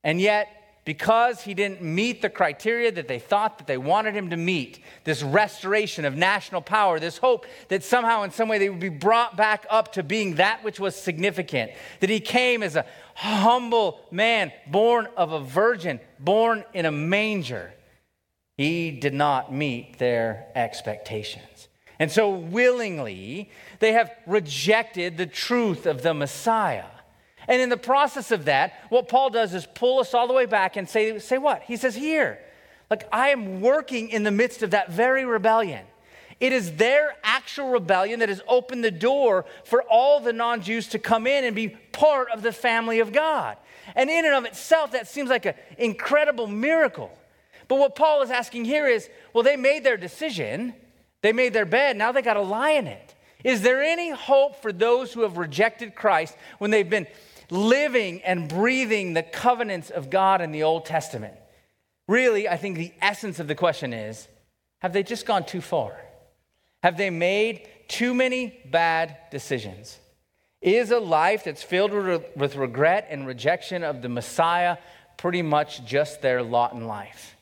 And 0.02 0.18
yet, 0.18 0.48
because 0.86 1.42
he 1.42 1.52
didn't 1.52 1.82
meet 1.82 2.22
the 2.22 2.30
criteria 2.30 2.92
that 2.92 3.08
they 3.08 3.18
thought 3.18 3.58
that 3.58 3.66
they 3.66 3.76
wanted 3.76 4.14
him 4.14 4.30
to 4.30 4.36
meet 4.36 4.78
this 5.02 5.20
restoration 5.20 6.04
of 6.04 6.16
national 6.16 6.62
power 6.62 6.98
this 6.98 7.18
hope 7.18 7.44
that 7.68 7.82
somehow 7.82 8.22
in 8.22 8.30
some 8.30 8.48
way 8.48 8.56
they 8.56 8.70
would 8.70 8.80
be 8.80 8.88
brought 8.88 9.36
back 9.36 9.66
up 9.68 9.92
to 9.92 10.02
being 10.02 10.36
that 10.36 10.62
which 10.64 10.80
was 10.80 10.94
significant 10.94 11.72
that 12.00 12.08
he 12.08 12.20
came 12.20 12.62
as 12.62 12.76
a 12.76 12.86
humble 13.16 14.00
man 14.12 14.52
born 14.68 15.08
of 15.16 15.32
a 15.32 15.40
virgin 15.40 16.00
born 16.20 16.64
in 16.72 16.86
a 16.86 16.92
manger. 16.92 17.74
He 18.56 18.92
did 18.92 19.12
not 19.12 19.52
meet 19.52 19.98
their 19.98 20.46
expectations. 20.54 21.68
And 21.98 22.12
so 22.12 22.30
willingly 22.30 23.50
they 23.80 23.92
have 23.92 24.10
rejected 24.26 25.16
the 25.16 25.26
truth 25.26 25.84
of 25.84 26.02
the 26.02 26.14
messiah 26.14 26.84
and 27.48 27.62
in 27.62 27.68
the 27.68 27.76
process 27.76 28.30
of 28.32 28.46
that, 28.46 28.74
what 28.88 29.08
Paul 29.08 29.30
does 29.30 29.54
is 29.54 29.66
pull 29.66 30.00
us 30.00 30.14
all 30.14 30.26
the 30.26 30.32
way 30.32 30.46
back 30.46 30.76
and 30.76 30.88
say, 30.88 31.18
say 31.18 31.38
what? 31.38 31.62
He 31.62 31.76
says, 31.76 31.94
Here, 31.94 32.40
like 32.90 33.08
I 33.12 33.28
am 33.28 33.60
working 33.60 34.08
in 34.08 34.22
the 34.22 34.30
midst 34.30 34.62
of 34.62 34.72
that 34.72 34.90
very 34.90 35.24
rebellion. 35.24 35.86
It 36.38 36.52
is 36.52 36.72
their 36.76 37.16
actual 37.24 37.70
rebellion 37.70 38.20
that 38.20 38.28
has 38.28 38.42
opened 38.46 38.84
the 38.84 38.90
door 38.90 39.46
for 39.64 39.82
all 39.82 40.20
the 40.20 40.32
non 40.32 40.60
Jews 40.60 40.88
to 40.88 40.98
come 40.98 41.26
in 41.26 41.44
and 41.44 41.56
be 41.56 41.68
part 41.68 42.28
of 42.30 42.42
the 42.42 42.52
family 42.52 43.00
of 43.00 43.12
God. 43.12 43.56
And 43.94 44.10
in 44.10 44.24
and 44.24 44.34
of 44.34 44.44
itself, 44.44 44.92
that 44.92 45.08
seems 45.08 45.30
like 45.30 45.46
an 45.46 45.54
incredible 45.78 46.46
miracle. 46.46 47.16
But 47.68 47.78
what 47.78 47.96
Paul 47.96 48.22
is 48.22 48.30
asking 48.30 48.66
here 48.66 48.86
is 48.86 49.08
well, 49.32 49.44
they 49.44 49.56
made 49.56 49.82
their 49.82 49.96
decision, 49.96 50.74
they 51.22 51.32
made 51.32 51.52
their 51.52 51.64
bed, 51.64 51.96
now 51.96 52.12
they 52.12 52.22
got 52.22 52.34
to 52.34 52.42
lie 52.42 52.72
in 52.72 52.86
it. 52.86 53.14
Is 53.44 53.62
there 53.62 53.82
any 53.82 54.10
hope 54.10 54.60
for 54.60 54.72
those 54.72 55.12
who 55.12 55.22
have 55.22 55.36
rejected 55.36 55.94
Christ 55.94 56.36
when 56.58 56.70
they've 56.70 56.88
been 56.88 57.06
living 57.50 58.22
and 58.22 58.48
breathing 58.48 59.14
the 59.14 59.22
covenants 59.22 59.90
of 59.90 60.10
God 60.10 60.40
in 60.40 60.52
the 60.52 60.62
Old 60.62 60.84
Testament? 60.84 61.34
Really, 62.08 62.48
I 62.48 62.56
think 62.56 62.76
the 62.76 62.92
essence 63.00 63.40
of 63.40 63.48
the 63.48 63.54
question 63.54 63.92
is 63.92 64.28
have 64.80 64.92
they 64.92 65.02
just 65.02 65.26
gone 65.26 65.44
too 65.44 65.60
far? 65.60 65.96
Have 66.82 66.96
they 66.96 67.10
made 67.10 67.68
too 67.88 68.14
many 68.14 68.60
bad 68.70 69.16
decisions? 69.30 69.98
Is 70.60 70.90
a 70.90 70.98
life 70.98 71.44
that's 71.44 71.62
filled 71.62 71.92
with 72.36 72.56
regret 72.56 73.06
and 73.10 73.26
rejection 73.26 73.84
of 73.84 74.02
the 74.02 74.08
Messiah 74.08 74.78
pretty 75.16 75.42
much 75.42 75.84
just 75.84 76.22
their 76.22 76.42
lot 76.42 76.72
in 76.72 76.86
life? 76.86 77.36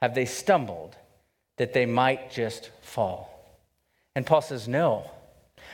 Have 0.00 0.14
they 0.14 0.24
stumbled 0.24 0.96
that 1.56 1.72
they 1.72 1.86
might 1.86 2.30
just 2.30 2.70
fall? 2.82 3.28
And 4.14 4.26
Paul 4.26 4.42
says, 4.42 4.68
no. 4.68 5.10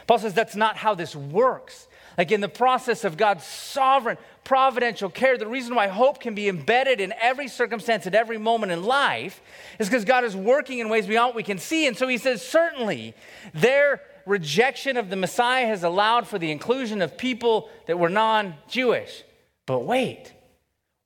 Paul 0.06 0.18
says 0.18 0.34
that's 0.34 0.56
not 0.56 0.76
how 0.76 0.94
this 0.94 1.14
works. 1.14 1.88
Like 2.18 2.32
in 2.32 2.40
the 2.40 2.48
process 2.48 3.04
of 3.04 3.16
God's 3.16 3.44
sovereign, 3.44 4.18
providential 4.42 5.08
care, 5.08 5.38
the 5.38 5.46
reason 5.46 5.76
why 5.76 5.86
hope 5.86 6.18
can 6.18 6.34
be 6.34 6.48
embedded 6.48 7.00
in 7.00 7.14
every 7.20 7.46
circumstance 7.46 8.08
at 8.08 8.14
every 8.14 8.38
moment 8.38 8.72
in 8.72 8.82
life 8.82 9.40
is 9.78 9.88
because 9.88 10.04
God 10.04 10.24
is 10.24 10.34
working 10.34 10.80
in 10.80 10.88
ways 10.88 11.06
beyond 11.06 11.28
what 11.28 11.36
we 11.36 11.42
can 11.44 11.58
see. 11.58 11.86
And 11.86 11.96
so 11.96 12.08
he 12.08 12.18
says, 12.18 12.46
certainly, 12.46 13.14
their 13.54 14.02
rejection 14.26 14.96
of 14.96 15.10
the 15.10 15.16
Messiah 15.16 15.66
has 15.68 15.84
allowed 15.84 16.26
for 16.26 16.40
the 16.40 16.50
inclusion 16.50 17.02
of 17.02 17.16
people 17.16 17.70
that 17.86 18.00
were 18.00 18.10
non 18.10 18.54
Jewish. 18.66 19.22
But 19.64 19.84
wait, 19.84 20.32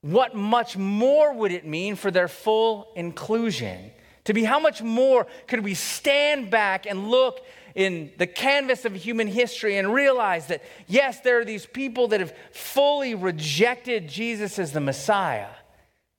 what 0.01 0.35
much 0.35 0.79
more 0.79 1.35
would 1.35 1.53
it 1.53 1.67
mean 1.67 1.95
for 1.95 2.11
their 2.11 2.29
full 2.29 2.89
inclusion? 2.97 3.93
To 4.25 4.33
be 4.33 4.45
how 4.45 4.61
much 4.61 4.81
more 4.81 5.27
could 5.47 5.65
we 5.65 5.75
stand 5.75 6.51
back 6.51 6.87
and 6.87 7.09
look 7.09 7.41
in 7.75 8.13
the 8.19 8.27
canvas 8.27 8.85
of 8.85 8.95
human 8.95 9.27
history 9.27 9.77
and 9.77 9.93
realize 9.93 10.47
that, 10.49 10.63
yes, 10.87 11.21
there 11.21 11.41
are 11.41 11.45
these 11.45 11.67
people 11.67 12.09
that 12.09 12.21
have 12.21 12.35
fully 12.53 13.15
rejected 13.15 14.09
Jesus 14.09 14.59
as 14.59 14.73
the 14.73 14.81
Messiah, 14.81 15.51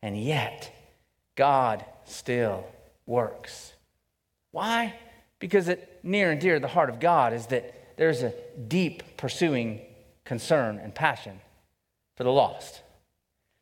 and 0.01 0.17
yet 0.17 0.73
God 1.35 1.85
still 2.05 2.65
works. 3.05 3.73
Why? 4.51 4.93
Because 5.39 5.67
it 5.67 5.99
near 6.03 6.31
and 6.31 6.39
dear 6.39 6.55
to 6.55 6.59
the 6.59 6.67
heart 6.67 6.89
of 6.89 6.99
God 6.99 7.33
is 7.33 7.47
that 7.47 7.97
there's 7.97 8.23
a 8.23 8.33
deep 8.67 9.17
pursuing 9.17 9.81
concern 10.25 10.79
and 10.79 10.93
passion 10.93 11.39
for 12.15 12.23
the 12.23 12.31
lost. 12.31 12.81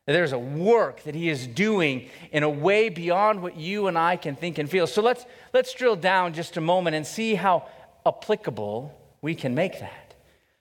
There's 0.06 0.32
a 0.32 0.38
work 0.38 1.04
that 1.04 1.14
he 1.14 1.28
is 1.28 1.46
doing 1.46 2.08
in 2.32 2.42
a 2.42 2.50
way 2.50 2.88
beyond 2.88 3.40
what 3.40 3.56
you 3.56 3.86
and 3.86 3.96
I 3.96 4.16
can 4.16 4.34
think 4.34 4.58
and 4.58 4.68
feel. 4.68 4.86
So 4.86 5.00
let's, 5.00 5.24
let's 5.52 5.72
drill 5.74 5.94
down 5.94 6.34
just 6.34 6.56
a 6.56 6.60
moment 6.60 6.96
and 6.96 7.06
see 7.06 7.36
how 7.36 7.68
applicable 8.06 8.98
we 9.20 9.34
can 9.34 9.54
make 9.54 9.80
that. 9.80 10.14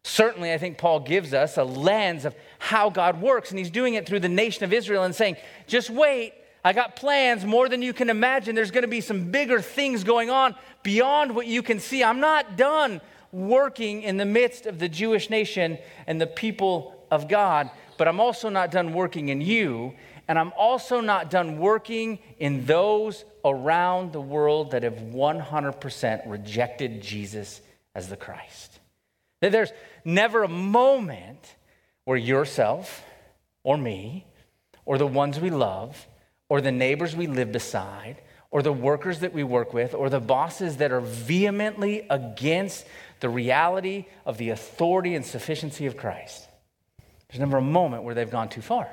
Certainly, 0.04 0.52
I 0.52 0.58
think 0.58 0.78
Paul 0.78 1.02
gives 1.02 1.34
us 1.34 1.58
a 1.58 1.64
lens 1.64 2.26
of 2.26 2.36
how 2.60 2.90
God 2.90 3.22
works, 3.22 3.52
and 3.52 3.60
he's 3.60 3.70
doing 3.70 3.94
it 3.94 4.08
through 4.08 4.22
the 4.22 4.30
nation 4.30 4.64
of 4.64 4.74
Israel 4.74 5.04
and 5.04 5.14
saying, 5.14 5.36
just 5.68 5.90
wait, 5.90 6.34
I 6.64 6.74
got 6.74 6.96
plans 6.96 7.46
more 7.46 7.70
than 7.70 7.82
you 7.82 7.94
can 7.94 8.10
imagine. 8.10 8.56
There's 8.56 8.72
going 8.72 8.84
to 8.84 8.88
be 8.88 9.02
some 9.02 9.32
bigger 9.32 9.62
things 9.62 10.04
going 10.04 10.30
on 10.30 10.56
beyond 10.84 11.36
what 11.36 11.48
you 11.48 11.62
can 11.64 11.80
see. 11.80 12.04
I'm 12.04 12.20
not 12.20 12.56
done 12.56 13.02
working 13.32 14.04
in 14.04 14.18
the 14.18 14.26
midst 14.26 14.66
of 14.66 14.80
the 14.80 14.90
Jewish 14.90 15.30
nation 15.30 15.78
and 16.08 16.20
the 16.20 16.28
people 16.28 17.06
of 17.10 17.28
God, 17.28 17.70
but 17.98 18.08
I'm 18.08 18.20
also 18.20 18.50
not 18.50 18.72
done 18.72 18.94
working 18.94 19.30
in 19.30 19.42
you, 19.42 19.94
and 20.32 20.40
I'm 20.40 20.54
also 20.58 21.02
not 21.02 21.30
done 21.30 21.58
working 21.58 22.18
in 22.40 22.66
those 22.66 23.26
around 23.44 24.14
the 24.14 24.22
world 24.22 24.72
that 24.72 24.84
have 24.84 24.94
100% 24.94 26.22
rejected 26.26 27.02
Jesus 27.02 27.60
as 27.94 28.08
the 28.08 28.16
Christ. 28.16 28.80
That 29.42 29.52
there's 29.52 29.74
never 30.06 30.44
a 30.44 30.48
moment 30.48 31.54
where 32.06 32.16
yourself 32.16 33.04
or 33.64 33.78
me 33.78 34.26
or 34.86 34.98
the 34.98 35.06
ones 35.06 35.38
we 35.38 35.50
love 35.50 36.08
or 36.48 36.62
the 36.62 36.72
neighbors 36.72 37.14
we 37.14 37.28
live 37.28 37.52
beside 37.52 38.16
or 38.52 38.62
the 38.62 38.72
workers 38.72 39.20
that 39.20 39.34
we 39.34 39.44
work 39.44 39.74
with 39.74 39.94
or 39.94 40.10
the 40.10 40.22
bosses 40.22 40.78
that 40.78 40.94
are 40.94 41.02
vehemently 41.02 42.08
against 42.10 42.86
the 43.20 43.28
reality 43.28 44.06
of 44.26 44.38
the 44.38 44.52
authority 44.52 45.14
and 45.14 45.26
sufficiency 45.26 45.88
of 45.88 45.98
Christ. 45.98 46.48
There's 47.28 47.42
never 47.42 47.58
a 47.58 47.62
moment 47.62 48.04
where 48.04 48.16
they've 48.16 48.32
gone 48.32 48.48
too 48.48 48.62
far 48.62 48.88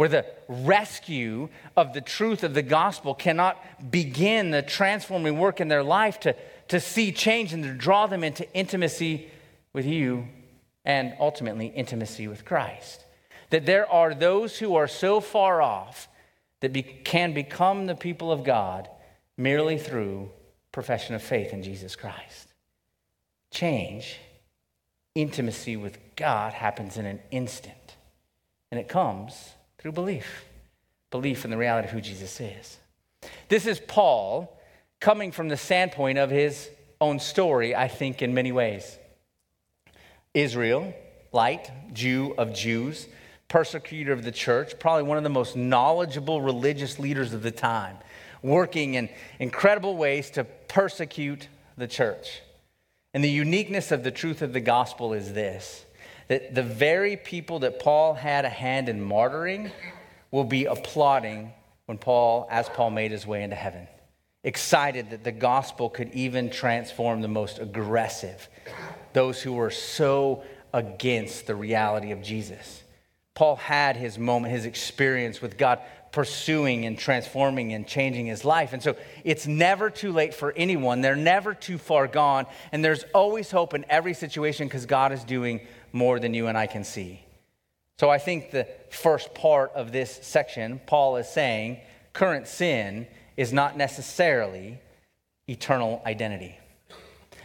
where 0.00 0.08
the 0.08 0.24
rescue 0.48 1.46
of 1.76 1.92
the 1.92 2.00
truth 2.00 2.42
of 2.42 2.54
the 2.54 2.62
gospel 2.62 3.14
cannot 3.14 3.62
begin 3.90 4.50
the 4.50 4.62
transforming 4.62 5.38
work 5.38 5.60
in 5.60 5.68
their 5.68 5.82
life 5.82 6.18
to, 6.18 6.34
to 6.68 6.80
see 6.80 7.12
change 7.12 7.52
and 7.52 7.62
to 7.62 7.74
draw 7.74 8.06
them 8.06 8.24
into 8.24 8.50
intimacy 8.54 9.30
with 9.74 9.84
you 9.84 10.26
and 10.86 11.12
ultimately 11.20 11.66
intimacy 11.66 12.26
with 12.28 12.46
Christ. 12.46 13.04
That 13.50 13.66
there 13.66 13.86
are 13.92 14.14
those 14.14 14.58
who 14.58 14.74
are 14.74 14.88
so 14.88 15.20
far 15.20 15.60
off 15.60 16.08
that 16.60 16.72
be, 16.72 16.82
can 16.82 17.34
become 17.34 17.84
the 17.84 17.94
people 17.94 18.32
of 18.32 18.42
God 18.42 18.88
merely 19.36 19.76
through 19.76 20.30
profession 20.72 21.14
of 21.14 21.22
faith 21.22 21.52
in 21.52 21.62
Jesus 21.62 21.94
Christ. 21.94 22.54
Change, 23.50 24.18
intimacy 25.14 25.76
with 25.76 25.98
God 26.16 26.54
happens 26.54 26.96
in 26.96 27.04
an 27.04 27.20
instant, 27.30 27.96
and 28.70 28.80
it 28.80 28.88
comes 28.88 29.50
through 29.80 29.92
belief. 29.92 30.44
Belief 31.10 31.44
in 31.44 31.50
the 31.50 31.56
reality 31.56 31.88
of 31.88 31.92
who 31.92 32.00
Jesus 32.00 32.40
is. 32.40 32.78
This 33.48 33.66
is 33.66 33.80
Paul 33.80 34.56
coming 35.00 35.32
from 35.32 35.48
the 35.48 35.56
standpoint 35.56 36.18
of 36.18 36.30
his 36.30 36.68
own 37.00 37.18
story, 37.18 37.74
I 37.74 37.88
think, 37.88 38.22
in 38.22 38.34
many 38.34 38.52
ways. 38.52 38.98
Israel, 40.34 40.94
light, 41.32 41.70
Jew 41.92 42.34
of 42.36 42.54
Jews, 42.54 43.08
persecutor 43.48 44.12
of 44.12 44.22
the 44.22 44.30
church, 44.30 44.78
probably 44.78 45.02
one 45.02 45.16
of 45.16 45.24
the 45.24 45.30
most 45.30 45.56
knowledgeable 45.56 46.40
religious 46.40 46.98
leaders 46.98 47.32
of 47.32 47.42
the 47.42 47.50
time, 47.50 47.96
working 48.42 48.94
in 48.94 49.08
incredible 49.38 49.96
ways 49.96 50.30
to 50.32 50.44
persecute 50.44 51.48
the 51.76 51.88
church. 51.88 52.42
And 53.12 53.24
the 53.24 53.30
uniqueness 53.30 53.90
of 53.90 54.04
the 54.04 54.12
truth 54.12 54.42
of 54.42 54.52
the 54.52 54.60
gospel 54.60 55.14
is 55.14 55.32
this 55.32 55.84
that 56.30 56.54
the 56.54 56.62
very 56.62 57.16
people 57.16 57.58
that 57.58 57.80
Paul 57.80 58.14
had 58.14 58.44
a 58.44 58.48
hand 58.48 58.88
in 58.88 59.00
martyring 59.00 59.72
will 60.30 60.44
be 60.44 60.66
applauding 60.66 61.52
when 61.86 61.98
Paul, 61.98 62.46
as 62.48 62.68
Paul 62.68 62.90
made 62.90 63.10
his 63.10 63.26
way 63.26 63.42
into 63.42 63.56
heaven, 63.56 63.88
excited 64.44 65.10
that 65.10 65.24
the 65.24 65.32
gospel 65.32 65.90
could 65.90 66.12
even 66.12 66.48
transform 66.48 67.20
the 67.20 67.26
most 67.26 67.58
aggressive, 67.58 68.48
those 69.12 69.42
who 69.42 69.54
were 69.54 69.72
so 69.72 70.44
against 70.72 71.48
the 71.48 71.56
reality 71.56 72.12
of 72.12 72.22
Jesus. 72.22 72.84
Paul 73.34 73.56
had 73.56 73.96
his 73.96 74.16
moment, 74.16 74.54
his 74.54 74.66
experience 74.66 75.42
with 75.42 75.58
God 75.58 75.80
pursuing 76.12 76.86
and 76.86 76.98
transforming 76.98 77.72
and 77.72 77.86
changing 77.86 78.26
his 78.26 78.44
life. 78.44 78.72
And 78.72 78.82
so 78.82 78.96
it's 79.24 79.46
never 79.46 79.90
too 79.90 80.12
late 80.12 80.34
for 80.34 80.52
anyone. 80.52 81.00
They're 81.00 81.16
never 81.16 81.54
too 81.54 81.78
far 81.78 82.06
gone. 82.06 82.46
And 82.72 82.84
there's 82.84 83.04
always 83.14 83.50
hope 83.50 83.74
in 83.74 83.84
every 83.88 84.14
situation 84.14 84.68
because 84.68 84.86
God 84.86 85.12
is 85.12 85.24
doing 85.24 85.60
more 85.92 86.18
than 86.18 86.34
you 86.34 86.46
and 86.46 86.56
I 86.56 86.66
can 86.66 86.84
see. 86.84 87.24
So 87.98 88.08
I 88.08 88.18
think 88.18 88.50
the 88.50 88.66
first 88.90 89.34
part 89.34 89.72
of 89.72 89.92
this 89.92 90.20
section, 90.22 90.80
Paul 90.86 91.16
is 91.16 91.28
saying 91.28 91.80
current 92.12 92.48
sin 92.48 93.06
is 93.36 93.52
not 93.52 93.76
necessarily 93.76 94.78
eternal 95.48 96.02
identity. 96.06 96.58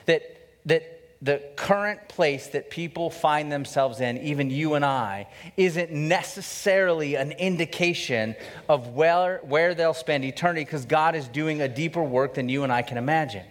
That, 0.05 0.21
that 0.65 0.95
the 1.21 1.41
current 1.55 2.07
place 2.07 2.47
that 2.47 2.69
people 2.69 3.09
find 3.09 3.51
themselves 3.51 3.99
in, 3.99 4.17
even 4.19 4.49
you 4.49 4.75
and 4.75 4.85
I, 4.85 5.27
isn't 5.57 5.91
necessarily 5.91 7.15
an 7.15 7.31
indication 7.31 8.35
of 8.69 8.89
where, 8.89 9.39
where 9.43 9.73
they'll 9.73 9.93
spend 9.93 10.23
eternity 10.23 10.63
because 10.63 10.85
God 10.85 11.15
is 11.15 11.27
doing 11.27 11.61
a 11.61 11.67
deeper 11.67 12.03
work 12.03 12.35
than 12.35 12.47
you 12.47 12.63
and 12.63 12.71
I 12.71 12.81
can 12.81 12.97
imagine 12.97 13.45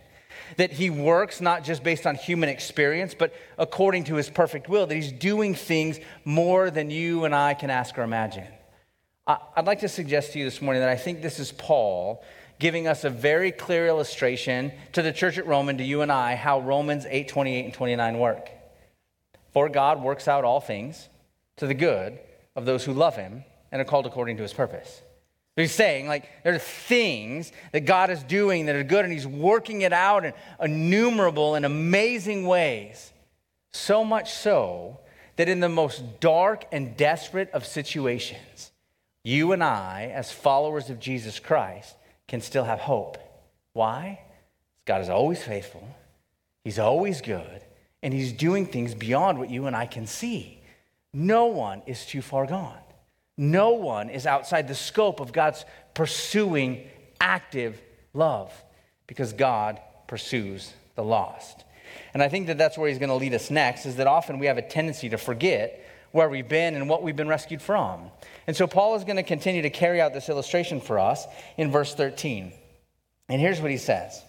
that 0.56 0.72
he 0.72 0.90
works 0.90 1.40
not 1.40 1.64
just 1.64 1.82
based 1.82 2.06
on 2.06 2.14
human 2.14 2.48
experience, 2.48 3.14
but 3.14 3.34
according 3.58 4.04
to 4.04 4.14
his 4.14 4.30
perfect 4.30 4.68
will, 4.68 4.86
that 4.86 4.94
he's 4.94 5.12
doing 5.12 5.54
things 5.54 5.98
more 6.24 6.70
than 6.70 6.90
you 6.90 7.24
and 7.24 7.34
I 7.34 7.54
can 7.54 7.70
ask 7.70 7.98
or 7.98 8.02
imagine. 8.02 8.46
I'd 9.26 9.66
like 9.66 9.80
to 9.80 9.88
suggest 9.88 10.32
to 10.32 10.38
you 10.38 10.44
this 10.44 10.60
morning 10.60 10.80
that 10.80 10.90
I 10.90 10.96
think 10.96 11.22
this 11.22 11.38
is 11.38 11.50
Paul 11.50 12.22
giving 12.58 12.86
us 12.86 13.04
a 13.04 13.10
very 13.10 13.50
clear 13.50 13.86
illustration 13.86 14.72
to 14.92 15.02
the 15.02 15.12
church 15.12 15.38
at 15.38 15.46
Rome 15.46 15.68
and 15.68 15.78
to 15.78 15.84
you 15.84 16.02
and 16.02 16.12
I 16.12 16.34
how 16.34 16.60
Romans 16.60 17.06
8 17.08 17.26
28 17.28 17.64
and 17.64 17.74
29 17.74 18.18
work. 18.18 18.50
For 19.52 19.68
God 19.68 20.02
works 20.02 20.28
out 20.28 20.44
all 20.44 20.60
things 20.60 21.08
to 21.56 21.66
the 21.66 21.74
good 21.74 22.18
of 22.54 22.66
those 22.66 22.84
who 22.84 22.92
love 22.92 23.16
him 23.16 23.44
and 23.72 23.80
are 23.80 23.84
called 23.84 24.06
according 24.06 24.36
to 24.36 24.42
his 24.42 24.52
purpose. 24.52 25.00
He's 25.56 25.72
saying, 25.72 26.08
like, 26.08 26.28
there 26.42 26.54
are 26.54 26.58
things 26.58 27.52
that 27.72 27.84
God 27.84 28.10
is 28.10 28.22
doing 28.24 28.66
that 28.66 28.74
are 28.74 28.82
good, 28.82 29.04
and 29.04 29.12
He's 29.12 29.26
working 29.26 29.82
it 29.82 29.92
out 29.92 30.24
in 30.24 30.32
innumerable 30.60 31.54
and 31.54 31.64
amazing 31.64 32.46
ways. 32.46 33.12
So 33.72 34.04
much 34.04 34.32
so 34.32 34.98
that 35.36 35.48
in 35.48 35.60
the 35.60 35.68
most 35.68 36.20
dark 36.20 36.64
and 36.72 36.96
desperate 36.96 37.50
of 37.52 37.66
situations, 37.66 38.72
you 39.22 39.52
and 39.52 39.62
I, 39.62 40.10
as 40.12 40.32
followers 40.32 40.90
of 40.90 40.98
Jesus 40.98 41.38
Christ, 41.38 41.94
can 42.26 42.40
still 42.40 42.64
have 42.64 42.80
hope. 42.80 43.18
Why? 43.72 44.20
God 44.86 45.02
is 45.02 45.08
always 45.08 45.42
faithful, 45.42 45.86
He's 46.64 46.78
always 46.78 47.20
good, 47.20 47.62
and 48.02 48.12
He's 48.12 48.32
doing 48.32 48.66
things 48.66 48.94
beyond 48.94 49.38
what 49.38 49.50
you 49.50 49.66
and 49.66 49.76
I 49.76 49.86
can 49.86 50.06
see. 50.06 50.60
No 51.12 51.46
one 51.46 51.82
is 51.86 52.04
too 52.06 52.22
far 52.22 52.44
gone. 52.44 52.76
No 53.36 53.70
one 53.70 54.10
is 54.10 54.26
outside 54.26 54.68
the 54.68 54.74
scope 54.74 55.20
of 55.20 55.32
God's 55.32 55.64
pursuing 55.94 56.88
active 57.20 57.80
love 58.12 58.52
because 59.06 59.32
God 59.32 59.80
pursues 60.06 60.72
the 60.94 61.04
lost. 61.04 61.64
And 62.12 62.22
I 62.22 62.28
think 62.28 62.46
that 62.46 62.58
that's 62.58 62.78
where 62.78 62.88
he's 62.88 62.98
going 62.98 63.08
to 63.08 63.16
lead 63.16 63.34
us 63.34 63.50
next 63.50 63.86
is 63.86 63.96
that 63.96 64.06
often 64.06 64.38
we 64.38 64.46
have 64.46 64.58
a 64.58 64.62
tendency 64.62 65.08
to 65.08 65.18
forget 65.18 65.80
where 66.12 66.28
we've 66.28 66.48
been 66.48 66.76
and 66.76 66.88
what 66.88 67.02
we've 67.02 67.16
been 67.16 67.28
rescued 67.28 67.60
from. 67.60 68.10
And 68.46 68.56
so 68.56 68.68
Paul 68.68 68.94
is 68.94 69.02
going 69.02 69.16
to 69.16 69.24
continue 69.24 69.62
to 69.62 69.70
carry 69.70 70.00
out 70.00 70.12
this 70.12 70.28
illustration 70.28 70.80
for 70.80 70.98
us 70.98 71.26
in 71.56 71.72
verse 71.72 71.94
13. 71.94 72.52
And 73.28 73.40
here's 73.40 73.60
what 73.60 73.70
he 73.70 73.78
says. 73.78 74.22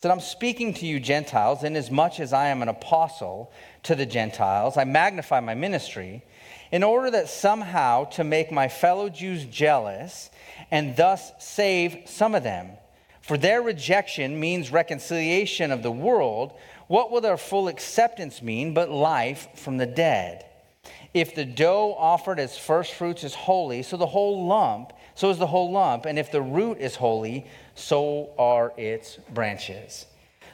That 0.00 0.10
I'm 0.10 0.20
speaking 0.20 0.74
to 0.74 0.86
you 0.86 1.00
Gentiles, 1.00 1.62
inasmuch 1.64 2.20
as 2.20 2.32
I 2.32 2.48
am 2.48 2.62
an 2.62 2.68
apostle 2.68 3.52
to 3.84 3.94
the 3.94 4.06
Gentiles, 4.06 4.76
I 4.76 4.84
magnify 4.84 5.40
my 5.40 5.54
ministry, 5.54 6.24
in 6.70 6.82
order 6.82 7.10
that 7.10 7.28
somehow 7.28 8.04
to 8.04 8.24
make 8.24 8.52
my 8.52 8.68
fellow 8.68 9.08
Jews 9.08 9.44
jealous 9.44 10.30
and 10.70 10.96
thus 10.96 11.32
save 11.38 12.02
some 12.06 12.34
of 12.34 12.42
them. 12.42 12.70
For 13.22 13.36
their 13.36 13.60
rejection 13.60 14.40
means 14.40 14.72
reconciliation 14.72 15.70
of 15.70 15.82
the 15.82 15.92
world. 15.92 16.54
What 16.86 17.10
will 17.10 17.20
their 17.20 17.36
full 17.36 17.68
acceptance 17.68 18.40
mean 18.40 18.74
but 18.74 18.90
life 18.90 19.48
from 19.54 19.76
the 19.76 19.86
dead? 19.86 20.46
If 21.12 21.34
the 21.34 21.44
dough 21.44 21.94
offered 21.98 22.38
as 22.38 22.56
first 22.56 22.94
fruits 22.94 23.24
is 23.24 23.34
holy, 23.34 23.82
so 23.82 23.96
the 23.96 24.06
whole 24.06 24.46
lump, 24.46 24.92
so 25.14 25.30
is 25.30 25.38
the 25.38 25.46
whole 25.46 25.70
lump. 25.72 26.06
And 26.06 26.18
if 26.18 26.32
the 26.32 26.40
root 26.40 26.78
is 26.78 26.96
holy, 26.96 27.46
so 27.74 28.30
are 28.38 28.72
its 28.76 29.18
branches. 29.34 30.06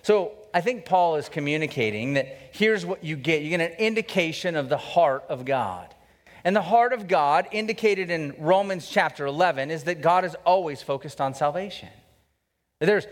So 0.02 0.32
I 0.52 0.60
think 0.60 0.84
Paul 0.84 1.16
is 1.16 1.28
communicating 1.28 2.14
that 2.14 2.50
here's 2.52 2.84
what 2.84 3.04
you 3.04 3.16
get 3.16 3.42
you 3.42 3.50
get 3.50 3.60
an 3.60 3.78
indication 3.78 4.56
of 4.56 4.68
the 4.68 4.76
heart 4.76 5.24
of 5.28 5.44
God. 5.44 5.93
And 6.44 6.54
the 6.54 6.62
heart 6.62 6.92
of 6.92 7.08
God, 7.08 7.48
indicated 7.52 8.10
in 8.10 8.34
Romans 8.38 8.88
chapter 8.88 9.24
11, 9.24 9.70
is 9.70 9.84
that 9.84 10.02
God 10.02 10.24
is 10.24 10.36
always 10.44 10.82
focused 10.82 11.20
on 11.20 11.34
salvation. 11.34 11.88
There's 12.80 13.06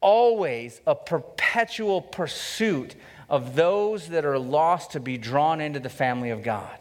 always 0.00 0.80
a 0.84 0.96
perpetual 0.96 2.02
pursuit 2.02 2.96
of 3.28 3.54
those 3.54 4.08
that 4.08 4.24
are 4.24 4.38
lost 4.38 4.92
to 4.92 5.00
be 5.00 5.16
drawn 5.16 5.60
into 5.60 5.78
the 5.78 5.88
family 5.88 6.30
of 6.30 6.42
God. 6.42 6.76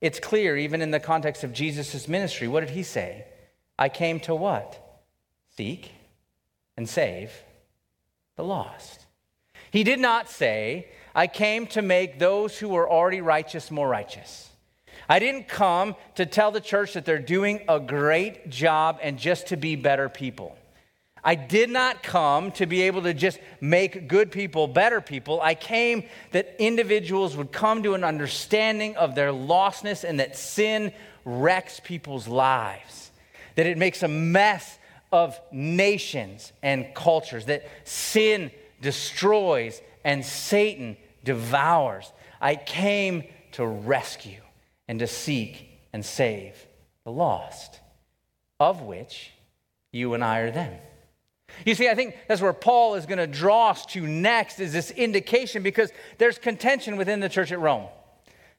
It's 0.00 0.18
clear, 0.18 0.56
even 0.56 0.80
in 0.80 0.90
the 0.90 1.00
context 1.00 1.44
of 1.44 1.52
Jesus' 1.52 2.08
ministry. 2.08 2.48
What 2.48 2.60
did 2.60 2.70
he 2.70 2.82
say? 2.82 3.26
I 3.78 3.90
came 3.90 4.20
to 4.20 4.34
what? 4.34 5.02
Seek 5.56 5.92
and 6.76 6.88
save 6.88 7.32
the 8.36 8.44
lost. 8.44 9.06
He 9.70 9.84
did 9.84 9.98
not 9.98 10.30
say, 10.30 10.88
I 11.14 11.26
came 11.26 11.66
to 11.68 11.82
make 11.82 12.18
those 12.18 12.58
who 12.58 12.68
were 12.68 12.88
already 12.88 13.20
righteous 13.20 13.70
more 13.70 13.88
righteous. 13.88 14.50
I 15.08 15.18
didn't 15.18 15.48
come 15.48 15.94
to 16.16 16.26
tell 16.26 16.50
the 16.50 16.60
church 16.60 16.94
that 16.94 17.04
they're 17.04 17.18
doing 17.18 17.60
a 17.68 17.78
great 17.78 18.50
job 18.50 18.98
and 19.02 19.18
just 19.18 19.48
to 19.48 19.56
be 19.56 19.76
better 19.76 20.08
people. 20.08 20.56
I 21.22 21.34
did 21.34 21.70
not 21.70 22.04
come 22.04 22.52
to 22.52 22.66
be 22.66 22.82
able 22.82 23.02
to 23.02 23.12
just 23.12 23.40
make 23.60 24.06
good 24.06 24.30
people 24.30 24.68
better 24.68 25.00
people. 25.00 25.40
I 25.40 25.56
came 25.56 26.04
that 26.30 26.54
individuals 26.60 27.36
would 27.36 27.50
come 27.50 27.82
to 27.82 27.94
an 27.94 28.04
understanding 28.04 28.96
of 28.96 29.16
their 29.16 29.30
lostness 29.30 30.04
and 30.04 30.20
that 30.20 30.36
sin 30.36 30.92
wrecks 31.24 31.80
people's 31.82 32.28
lives, 32.28 33.10
that 33.56 33.66
it 33.66 33.76
makes 33.76 34.04
a 34.04 34.08
mess 34.08 34.78
of 35.10 35.40
nations 35.50 36.52
and 36.62 36.94
cultures, 36.94 37.46
that 37.46 37.66
sin 37.82 38.52
destroys 38.80 39.80
and 40.04 40.24
Satan 40.24 40.96
devours. 41.24 42.12
I 42.40 42.54
came 42.54 43.24
to 43.52 43.66
rescue 43.66 44.42
and 44.88 44.98
to 45.00 45.06
seek 45.06 45.68
and 45.92 46.04
save 46.04 46.54
the 47.04 47.12
lost, 47.12 47.80
of 48.60 48.82
which 48.82 49.32
you 49.92 50.14
and 50.14 50.24
I 50.24 50.40
are 50.40 50.50
them. 50.50 50.74
You 51.64 51.74
see, 51.74 51.88
I 51.88 51.94
think 51.94 52.16
that's 52.28 52.40
where 52.40 52.52
Paul 52.52 52.96
is 52.96 53.06
going 53.06 53.18
to 53.18 53.26
draw 53.26 53.70
us 53.70 53.86
to 53.86 54.06
next 54.06 54.60
is 54.60 54.72
this 54.72 54.90
indication 54.90 55.62
because 55.62 55.90
there's 56.18 56.38
contention 56.38 56.96
within 56.96 57.20
the 57.20 57.28
church 57.28 57.52
at 57.52 57.60
Rome. 57.60 57.86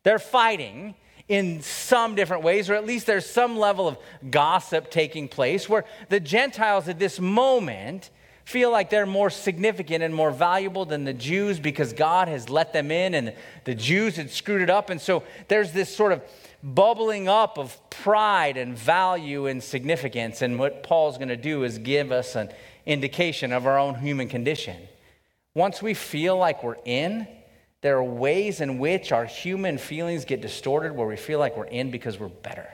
They're 0.04 0.20
fighting 0.20 0.96
in 1.28 1.62
some 1.62 2.16
different 2.16 2.44
ways, 2.44 2.70
or 2.70 2.76
at 2.76 2.86
least 2.86 3.06
there's 3.06 3.26
some 3.26 3.58
level 3.58 3.88
of 3.88 3.98
gossip 4.32 4.90
taking 4.90 5.28
place 5.28 5.68
where 5.68 5.84
the 6.10 6.20
Gentiles 6.20 6.88
at 6.88 7.00
this 7.00 7.20
moment 7.20 8.10
feel 8.48 8.72
like 8.72 8.90
they're 8.90 9.06
more 9.06 9.30
significant 9.30 10.02
and 10.02 10.16
more 10.16 10.32
valuable 10.32 10.86
than 10.86 11.04
the 11.04 11.14
Jews 11.14 11.60
because 11.60 11.92
God 11.92 12.30
has 12.30 12.50
let 12.50 12.72
them 12.72 12.92
in 12.92 13.14
and 13.14 13.34
the 13.66 13.76
Jews 13.76 14.16
had 14.16 14.32
screwed 14.32 14.62
it 14.62 14.70
up. 14.70 14.90
And 14.90 15.02
so 15.02 15.24
there's 15.50 15.74
this 15.74 15.94
sort 15.94 16.14
of 16.14 16.24
bubbling 16.64 17.28
up 17.28 17.58
of 17.58 17.78
pride 17.90 18.56
and 18.56 18.74
value 18.74 19.48
and 19.48 19.62
significance. 19.62 20.42
And 20.42 20.58
what 20.58 20.82
Paul's 20.82 21.18
going 21.18 21.28
to 21.28 21.36
do 21.36 21.66
is 21.66 21.78
give 21.78 22.14
us 22.14 22.38
an 22.38 22.50
indication 22.86 23.52
of 23.52 23.68
our 23.68 23.78
own 23.78 23.96
human 23.96 24.30
condition. 24.30 24.78
Once 25.54 25.82
we 25.82 25.94
feel 25.94 26.38
like 26.38 26.64
we're 26.64 26.78
in, 26.86 27.28
there 27.82 27.98
are 27.98 28.04
ways 28.04 28.62
in 28.62 28.78
which 28.78 29.12
our 29.12 29.26
human 29.26 29.78
feelings 29.78 30.24
get 30.24 30.40
distorted 30.40 30.94
where 30.94 31.06
we 31.06 31.18
feel 31.18 31.40
like 31.40 31.58
we're 31.58 31.66
in 31.66 31.92
because 31.92 32.18
we're 32.18 32.30
better. 32.30 32.70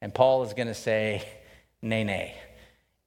And 0.00 0.12
Paul 0.12 0.42
is 0.42 0.52
going 0.52 0.66
to 0.66 0.74
say, 0.74 1.24
nay, 1.80 2.02
nay. 2.02 2.34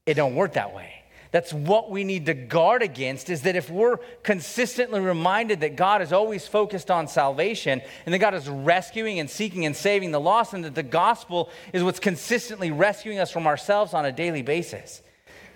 It 0.06 0.14
don't 0.14 0.36
work 0.36 0.54
that 0.54 0.74
way. 0.74 1.04
That's 1.32 1.52
what 1.52 1.92
we 1.92 2.04
need 2.04 2.26
to 2.28 2.34
guard 2.34 2.82
against 2.82 3.30
is 3.30 3.42
that 3.42 3.56
if 3.56 3.70
we're 3.70 3.98
consistently 4.24 5.00
reminded 5.00 5.62
that 5.62 5.76
God 5.76 6.02
is 6.02 6.14
always 6.14 6.48
focused 6.48 6.90
on 6.90 7.08
salvation 7.08 7.82
and 8.06 8.14
that 8.14 8.20
God 8.20 8.34
is 8.34 8.48
rescuing 8.48 9.20
and 9.20 9.30
seeking 9.30 9.66
and 9.66 9.76
saving 9.76 10.12
the 10.12 10.20
lost 10.20 10.54
and 10.54 10.64
that 10.64 10.76
the 10.76 10.84
gospel 10.84 11.50
is 11.74 11.84
what's 11.84 12.00
consistently 12.00 12.72
rescuing 12.72 13.20
us 13.20 13.32
from 13.32 13.46
ourselves 13.46 13.94
on 13.94 14.06
a 14.06 14.12
daily 14.12 14.42
basis, 14.42 15.02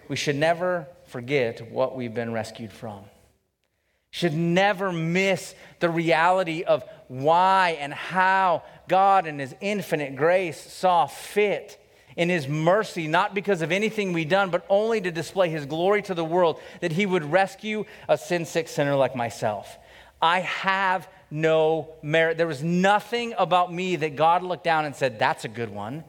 we 0.07 0.15
should 0.15 0.36
never 0.36 0.88
forget 1.05 1.71
what 1.71 1.95
we've 1.95 2.13
been 2.13 2.34
rescued 2.34 2.71
from. 2.71 3.05
Should 4.10 4.34
never 4.34 4.91
miss 4.91 5.55
the 5.79 5.89
reality 5.89 6.63
of 6.63 6.84
why 7.07 7.77
and 7.79 7.93
how 7.93 8.63
God 8.89 9.25
in 9.25 9.39
his 9.39 9.55
infinite 9.62 10.17
grace 10.17 10.60
saw 10.60 11.05
fit 11.05 11.80
in 12.15 12.30
his 12.30 12.47
mercy, 12.47 13.08
not 13.08 13.34
because 13.34 13.62
of 13.62 13.71
anything 13.71 14.13
we 14.13 14.26
done, 14.26 14.50
but 14.50 14.65
only 14.69 15.02
to 15.02 15.12
display 15.12 15.50
his 15.50 15.65
glory 15.65 16.02
to 16.04 16.13
the 16.13 16.26
world, 16.26 16.60
that 16.82 16.91
he 16.91 17.06
would 17.06 17.24
rescue 17.24 17.86
a 18.08 18.17
sin 18.17 18.45
sick 18.45 18.67
sinner 18.67 18.95
like 18.95 19.15
myself. 19.15 19.78
I 20.21 20.41
have 20.41 21.08
no 21.32 21.89
merit. 22.02 22.38
There 22.38 22.47
was 22.47 22.63
nothing 22.63 23.34
about 23.38 23.74
me 23.74 23.95
that 23.95 24.15
God 24.15 24.43
looked 24.43 24.63
down 24.63 24.86
and 24.86 24.95
said, 24.95 25.17
That's 25.17 25.45
a 25.45 25.50
good 25.50 25.69
one. 25.69 26.04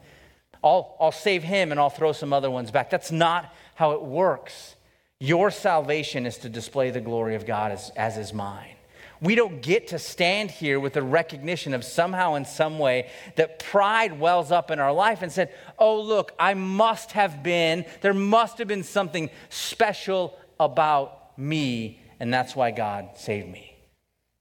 I'll, 0.63 0.95
I'll 0.99 1.11
save 1.11 1.43
him 1.43 1.71
and 1.71 1.79
I'll 1.79 1.89
throw 1.89 2.11
some 2.11 2.31
other 2.31 2.49
ones 2.49 2.71
back. 2.71 2.89
That's 2.89 3.11
not 3.11 3.53
how 3.75 3.91
it 3.91 4.01
works. 4.01 4.75
Your 5.19 5.51
salvation 5.51 6.25
is 6.25 6.37
to 6.39 6.49
display 6.49 6.89
the 6.91 7.01
glory 7.01 7.35
of 7.35 7.45
God 7.45 7.71
as, 7.71 7.91
as 7.95 8.17
is 8.17 8.33
mine. 8.33 8.75
We 9.21 9.35
don't 9.35 9.61
get 9.61 9.89
to 9.89 9.99
stand 9.99 10.51
here 10.51 10.79
with 10.79 10.93
the 10.93 11.01
recognition 11.01 11.73
of 11.73 11.83
somehow, 11.83 12.35
in 12.35 12.45
some 12.45 12.79
way, 12.79 13.09
that 13.35 13.59
pride 13.59 14.19
wells 14.19 14.51
up 14.51 14.71
in 14.71 14.79
our 14.79 14.91
life 14.91 15.21
and 15.21 15.31
said, 15.31 15.53
Oh, 15.79 16.01
look, 16.01 16.33
I 16.37 16.53
must 16.53 17.13
have 17.13 17.43
been, 17.43 17.85
there 18.01 18.13
must 18.13 18.57
have 18.57 18.67
been 18.67 18.83
something 18.83 19.29
special 19.49 20.37
about 20.59 21.37
me, 21.37 22.01
and 22.19 22.33
that's 22.33 22.55
why 22.55 22.71
God 22.71 23.09
saved 23.15 23.49
me. 23.49 23.75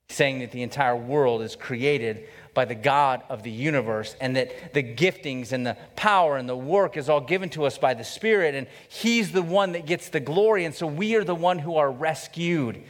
Saying 0.09 0.41
that 0.41 0.51
the 0.51 0.63
entire 0.63 0.97
world 0.97 1.43
is 1.43 1.57
created 1.57 2.27
by 2.55 2.65
the 2.65 2.75
God 2.75 3.23
of 3.29 3.43
the 3.43 3.51
universe, 3.51 4.15
and 4.21 4.37
that 4.37 4.75
the 4.75 4.83
giftings 4.83 5.53
and 5.53 5.67
the 5.67 5.77
power 5.97 6.37
and 6.37 6.49
the 6.49 6.57
work 6.57 6.97
is 6.97 7.09
all 7.09 7.21
given 7.21 7.49
to 7.51 7.65
us 7.65 7.79
by 7.79 7.95
the 7.95 8.05
Spirit, 8.05 8.55
and 8.55 8.67
He's 8.89 9.33
the 9.33 9.43
one 9.43 9.73
that 9.73 9.87
gets 9.87 10.09
the 10.09 10.21
glory, 10.21 10.65
and 10.65 10.75
so 10.75 10.87
we 10.87 11.15
are 11.15 11.25
the 11.25 11.35
one 11.35 11.59
who 11.59 11.77
are 11.77 11.91
rescued. 11.91 12.83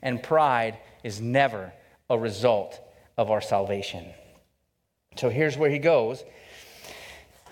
And 0.00 0.22
pride 0.22 0.78
is 1.08 1.20
never 1.20 1.72
a 2.08 2.16
result 2.16 2.78
of 3.16 3.32
our 3.32 3.40
salvation. 3.40 4.06
So 5.16 5.28
here's 5.28 5.56
where 5.56 5.70
he 5.70 5.80
goes. 5.80 6.22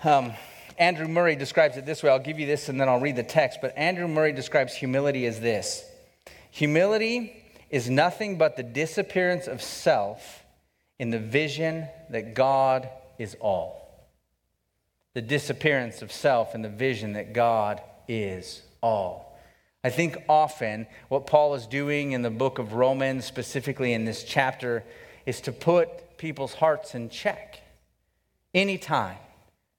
Um, 0.03 0.31
Andrew 0.77 1.07
Murray 1.07 1.35
describes 1.35 1.75
it 1.75 1.85
this 1.85 2.03
way. 2.03 2.09
I'll 2.09 2.19
give 2.19 2.39
you 2.39 2.45
this 2.45 2.69
and 2.69 2.79
then 2.79 2.87
I'll 2.87 3.01
read 3.01 3.15
the 3.15 3.23
text. 3.23 3.59
But 3.61 3.77
Andrew 3.77 4.07
Murray 4.07 4.31
describes 4.31 4.73
humility 4.73 5.25
as 5.25 5.41
this 5.41 5.83
Humility 6.51 7.43
is 7.69 7.89
nothing 7.89 8.37
but 8.37 8.55
the 8.55 8.63
disappearance 8.63 9.47
of 9.47 9.61
self 9.61 10.43
in 10.97 11.09
the 11.09 11.19
vision 11.19 11.87
that 12.09 12.33
God 12.33 12.89
is 13.19 13.35
all. 13.41 14.07
The 15.13 15.21
disappearance 15.21 16.01
of 16.01 16.11
self 16.11 16.55
in 16.55 16.61
the 16.61 16.69
vision 16.69 17.13
that 17.13 17.33
God 17.33 17.81
is 18.07 18.61
all. 18.81 19.26
I 19.87 19.89
think 19.89 20.17
often 20.27 20.85
what 21.07 21.27
Paul 21.27 21.55
is 21.55 21.65
doing 21.65 22.11
in 22.11 22.21
the 22.21 22.29
book 22.29 22.59
of 22.59 22.73
Romans, 22.73 23.23
specifically 23.23 23.93
in 23.93 24.03
this 24.03 24.25
chapter, 24.25 24.83
is 25.25 25.39
to 25.41 25.53
put 25.53 26.17
people's 26.17 26.53
hearts 26.53 26.93
in 26.93 27.07
check. 27.07 27.61
Anytime 28.53 29.15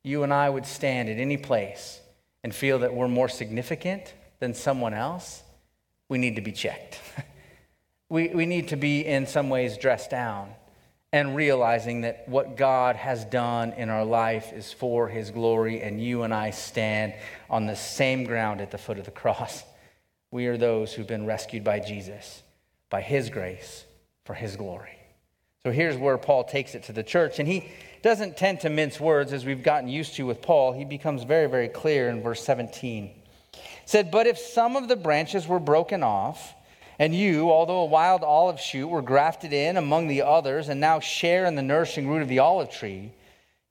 you 0.03 0.23
and 0.23 0.33
I 0.33 0.49
would 0.49 0.65
stand 0.65 1.11
at 1.11 1.19
any 1.19 1.37
place 1.37 2.01
and 2.43 2.55
feel 2.55 2.79
that 2.79 2.95
we're 2.95 3.07
more 3.07 3.29
significant 3.29 4.15
than 4.41 4.55
someone 4.55 4.95
else, 4.95 5.43
we 6.09 6.17
need 6.17 6.37
to 6.37 6.43
be 6.43 6.53
checked. 6.53 6.99
we, 8.09 8.29
we 8.29 8.47
need 8.47 8.69
to 8.69 8.77
be, 8.77 9.05
in 9.05 9.27
some 9.27 9.51
ways, 9.51 9.77
dressed 9.77 10.09
down 10.09 10.49
and 11.13 11.37
realizing 11.37 12.01
that 12.01 12.27
what 12.27 12.57
God 12.57 12.97
has 12.97 13.27
done 13.27 13.75
in 13.75 13.91
our 13.91 14.07
life 14.07 14.55
is 14.55 14.73
for 14.73 15.07
his 15.07 15.31
glory, 15.31 15.83
and 15.83 16.03
you 16.03 16.23
and 16.23 16.33
I 16.33 16.49
stand 16.53 17.13
on 17.51 17.67
the 17.67 17.77
same 17.77 18.25
ground 18.25 18.63
at 18.63 18.71
the 18.71 18.79
foot 18.79 18.99
of 18.99 19.05
the 19.05 19.11
cross. 19.11 19.65
We 20.31 20.47
are 20.47 20.57
those 20.57 20.93
who've 20.93 21.07
been 21.07 21.27
rescued 21.27 21.65
by 21.65 21.81
Jesus, 21.81 22.43
by 22.91 23.01
his 23.01 23.31
grace, 23.31 23.85
for 24.25 24.35
his 24.35 24.57
glory. 24.57 24.99
So 25.65 25.73
here's 25.73 25.97
where 25.97 26.19
Paul 26.19 26.45
takes 26.45 26.75
it 26.75 26.85
to 26.85 26.93
the 26.93 27.03
church, 27.03 27.39
and 27.39 27.49
he 27.49 27.71
doesn't 28.03 28.37
tend 28.37 28.61
to 28.61 28.71
mince 28.71 29.01
words 29.01 29.33
as 29.33 29.45
we've 29.45 29.63
gotten 29.63 29.89
used 29.89 30.15
to 30.17 30.27
with 30.27 30.43
Paul. 30.43 30.73
He 30.73 30.85
becomes 30.85 31.25
very, 31.25 31.49
very 31.49 31.69
clear 31.69 32.09
in 32.09 32.23
verse 32.23 32.43
17. 32.45 33.07
He 33.53 33.61
said, 33.87 34.11
But 34.11 34.27
if 34.27 34.39
some 34.39 34.77
of 34.77 34.89
the 34.89 34.97
branches 34.97 35.49
were 35.49 35.59
broken 35.59 36.03
off, 36.03 36.55
and 36.99 37.15
you, 37.15 37.51
although 37.51 37.81
a 37.81 37.87
wild 37.87 38.23
olive 38.23 38.61
shoot, 38.61 38.89
were 38.89 39.03
grafted 39.03 39.53
in 39.53 39.77
among 39.77 40.09
the 40.09 40.23
others 40.23 40.69
and 40.69 40.81
now 40.81 41.01
share 41.01 41.47
in 41.47 41.55
the 41.55 41.63
nourishing 41.63 42.09
root 42.09 42.23
of 42.23 42.29
the 42.29 42.41
olive 42.41 42.71
tree. 42.71 43.13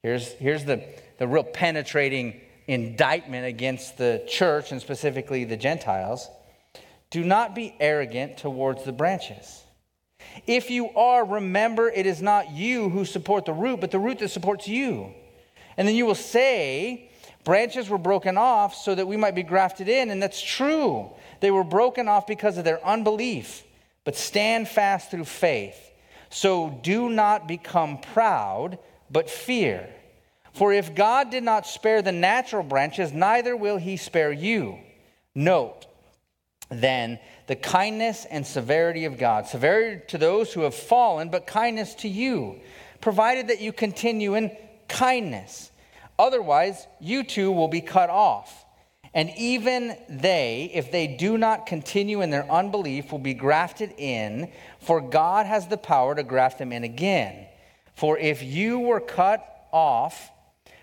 Here's, 0.01 0.31
here's 0.33 0.63
the, 0.63 0.83
the 1.17 1.27
real 1.27 1.43
penetrating 1.43 2.39
indictment 2.67 3.45
against 3.45 3.97
the 3.97 4.23
church 4.27 4.71
and 4.71 4.81
specifically 4.81 5.43
the 5.43 5.57
Gentiles. 5.57 6.29
Do 7.09 7.23
not 7.23 7.55
be 7.55 7.75
arrogant 7.79 8.37
towards 8.37 8.83
the 8.83 8.91
branches. 8.91 9.63
If 10.45 10.69
you 10.69 10.89
are, 10.91 11.25
remember 11.25 11.89
it 11.89 12.05
is 12.05 12.21
not 12.21 12.51
you 12.51 12.89
who 12.89 13.05
support 13.05 13.45
the 13.45 13.53
root, 13.53 13.79
but 13.79 13.91
the 13.91 13.99
root 13.99 14.19
that 14.19 14.29
supports 14.29 14.67
you. 14.67 15.13
And 15.77 15.87
then 15.87 15.95
you 15.95 16.05
will 16.05 16.15
say, 16.15 17.09
Branches 17.47 17.87
were 17.87 17.97
broken 17.97 18.37
off 18.37 18.75
so 18.75 18.93
that 18.93 19.07
we 19.07 19.15
might 19.15 19.33
be 19.33 19.41
grafted 19.41 19.87
in, 19.87 20.09
and 20.09 20.21
that's 20.21 20.41
true. 20.41 21.09
They 21.39 21.49
were 21.49 21.63
broken 21.63 22.09
off 22.09 22.27
because 22.27 22.57
of 22.57 22.65
their 22.65 22.85
unbelief, 22.85 23.63
but 24.03 24.17
stand 24.17 24.67
fast 24.67 25.09
through 25.09 25.23
faith. 25.23 25.93
So 26.29 26.77
do 26.83 27.09
not 27.09 27.47
become 27.47 27.99
proud, 27.99 28.79
but 29.09 29.29
fear. 29.29 29.87
For 30.51 30.73
if 30.73 30.93
God 30.93 31.29
did 31.29 31.43
not 31.43 31.65
spare 31.65 32.01
the 32.01 32.11
natural 32.11 32.63
branches, 32.63 33.13
neither 33.13 33.55
will 33.55 33.77
he 33.77 33.95
spare 33.95 34.33
you. 34.33 34.79
Note, 35.33 35.86
then, 36.69 37.19
the 37.47 37.55
kindness 37.55 38.25
and 38.29 38.45
severity 38.45 39.05
of 39.05 39.17
God. 39.17 39.47
Severity 39.47 40.03
to 40.07 40.17
those 40.17 40.53
who 40.53 40.61
have 40.61 40.75
fallen, 40.75 41.29
but 41.29 41.47
kindness 41.47 41.95
to 41.95 42.09
you, 42.09 42.59
provided 42.99 43.47
that 43.47 43.61
you 43.61 43.71
continue 43.71 44.35
in 44.35 44.55
kindness. 44.87 45.71
Otherwise, 46.19 46.87
you 46.99 47.23
too 47.23 47.51
will 47.51 47.67
be 47.67 47.81
cut 47.81 48.09
off. 48.09 48.65
And 49.13 49.31
even 49.37 49.95
they, 50.09 50.69
if 50.73 50.91
they 50.91 51.07
do 51.07 51.37
not 51.37 51.65
continue 51.65 52.21
in 52.21 52.29
their 52.29 52.49
unbelief, 52.51 53.11
will 53.11 53.19
be 53.19 53.33
grafted 53.33 53.93
in, 53.97 54.51
for 54.79 55.01
God 55.01 55.45
has 55.45 55.67
the 55.67 55.77
power 55.77 56.13
to 56.15 56.23
graft 56.23 56.59
them 56.59 56.71
in 56.71 56.83
again. 56.83 57.47
For 57.95 58.17
if 58.17 58.43
you 58.43 58.79
were 58.79 58.99
cut 58.99 59.67
off 59.71 60.29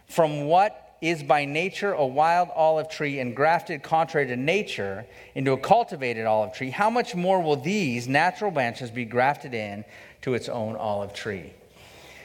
from 0.06 0.46
what 0.46 0.83
is 1.08 1.22
by 1.22 1.44
nature 1.44 1.92
a 1.92 2.06
wild 2.06 2.48
olive 2.54 2.88
tree 2.88 3.20
and 3.20 3.36
grafted 3.36 3.82
contrary 3.82 4.26
to 4.26 4.36
nature 4.36 5.06
into 5.34 5.52
a 5.52 5.58
cultivated 5.58 6.26
olive 6.26 6.52
tree, 6.54 6.70
how 6.70 6.90
much 6.90 7.14
more 7.14 7.42
will 7.42 7.56
these 7.56 8.08
natural 8.08 8.50
branches 8.50 8.90
be 8.90 9.04
grafted 9.04 9.54
in 9.54 9.84
to 10.22 10.34
its 10.34 10.48
own 10.48 10.76
olive 10.76 11.12
tree? 11.12 11.52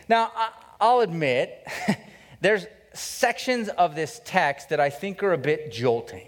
Now, 0.08 0.32
I'll 0.80 1.02
admit, 1.02 1.68
there's 2.42 2.65
sections 2.94 3.70
of 3.70 3.96
this 3.96 4.22
text 4.24 4.70
that 4.70 4.80
I 4.80 4.89
think 4.89 5.22
are 5.24 5.34
a 5.34 5.38
bit 5.38 5.72
jolting. 5.72 6.28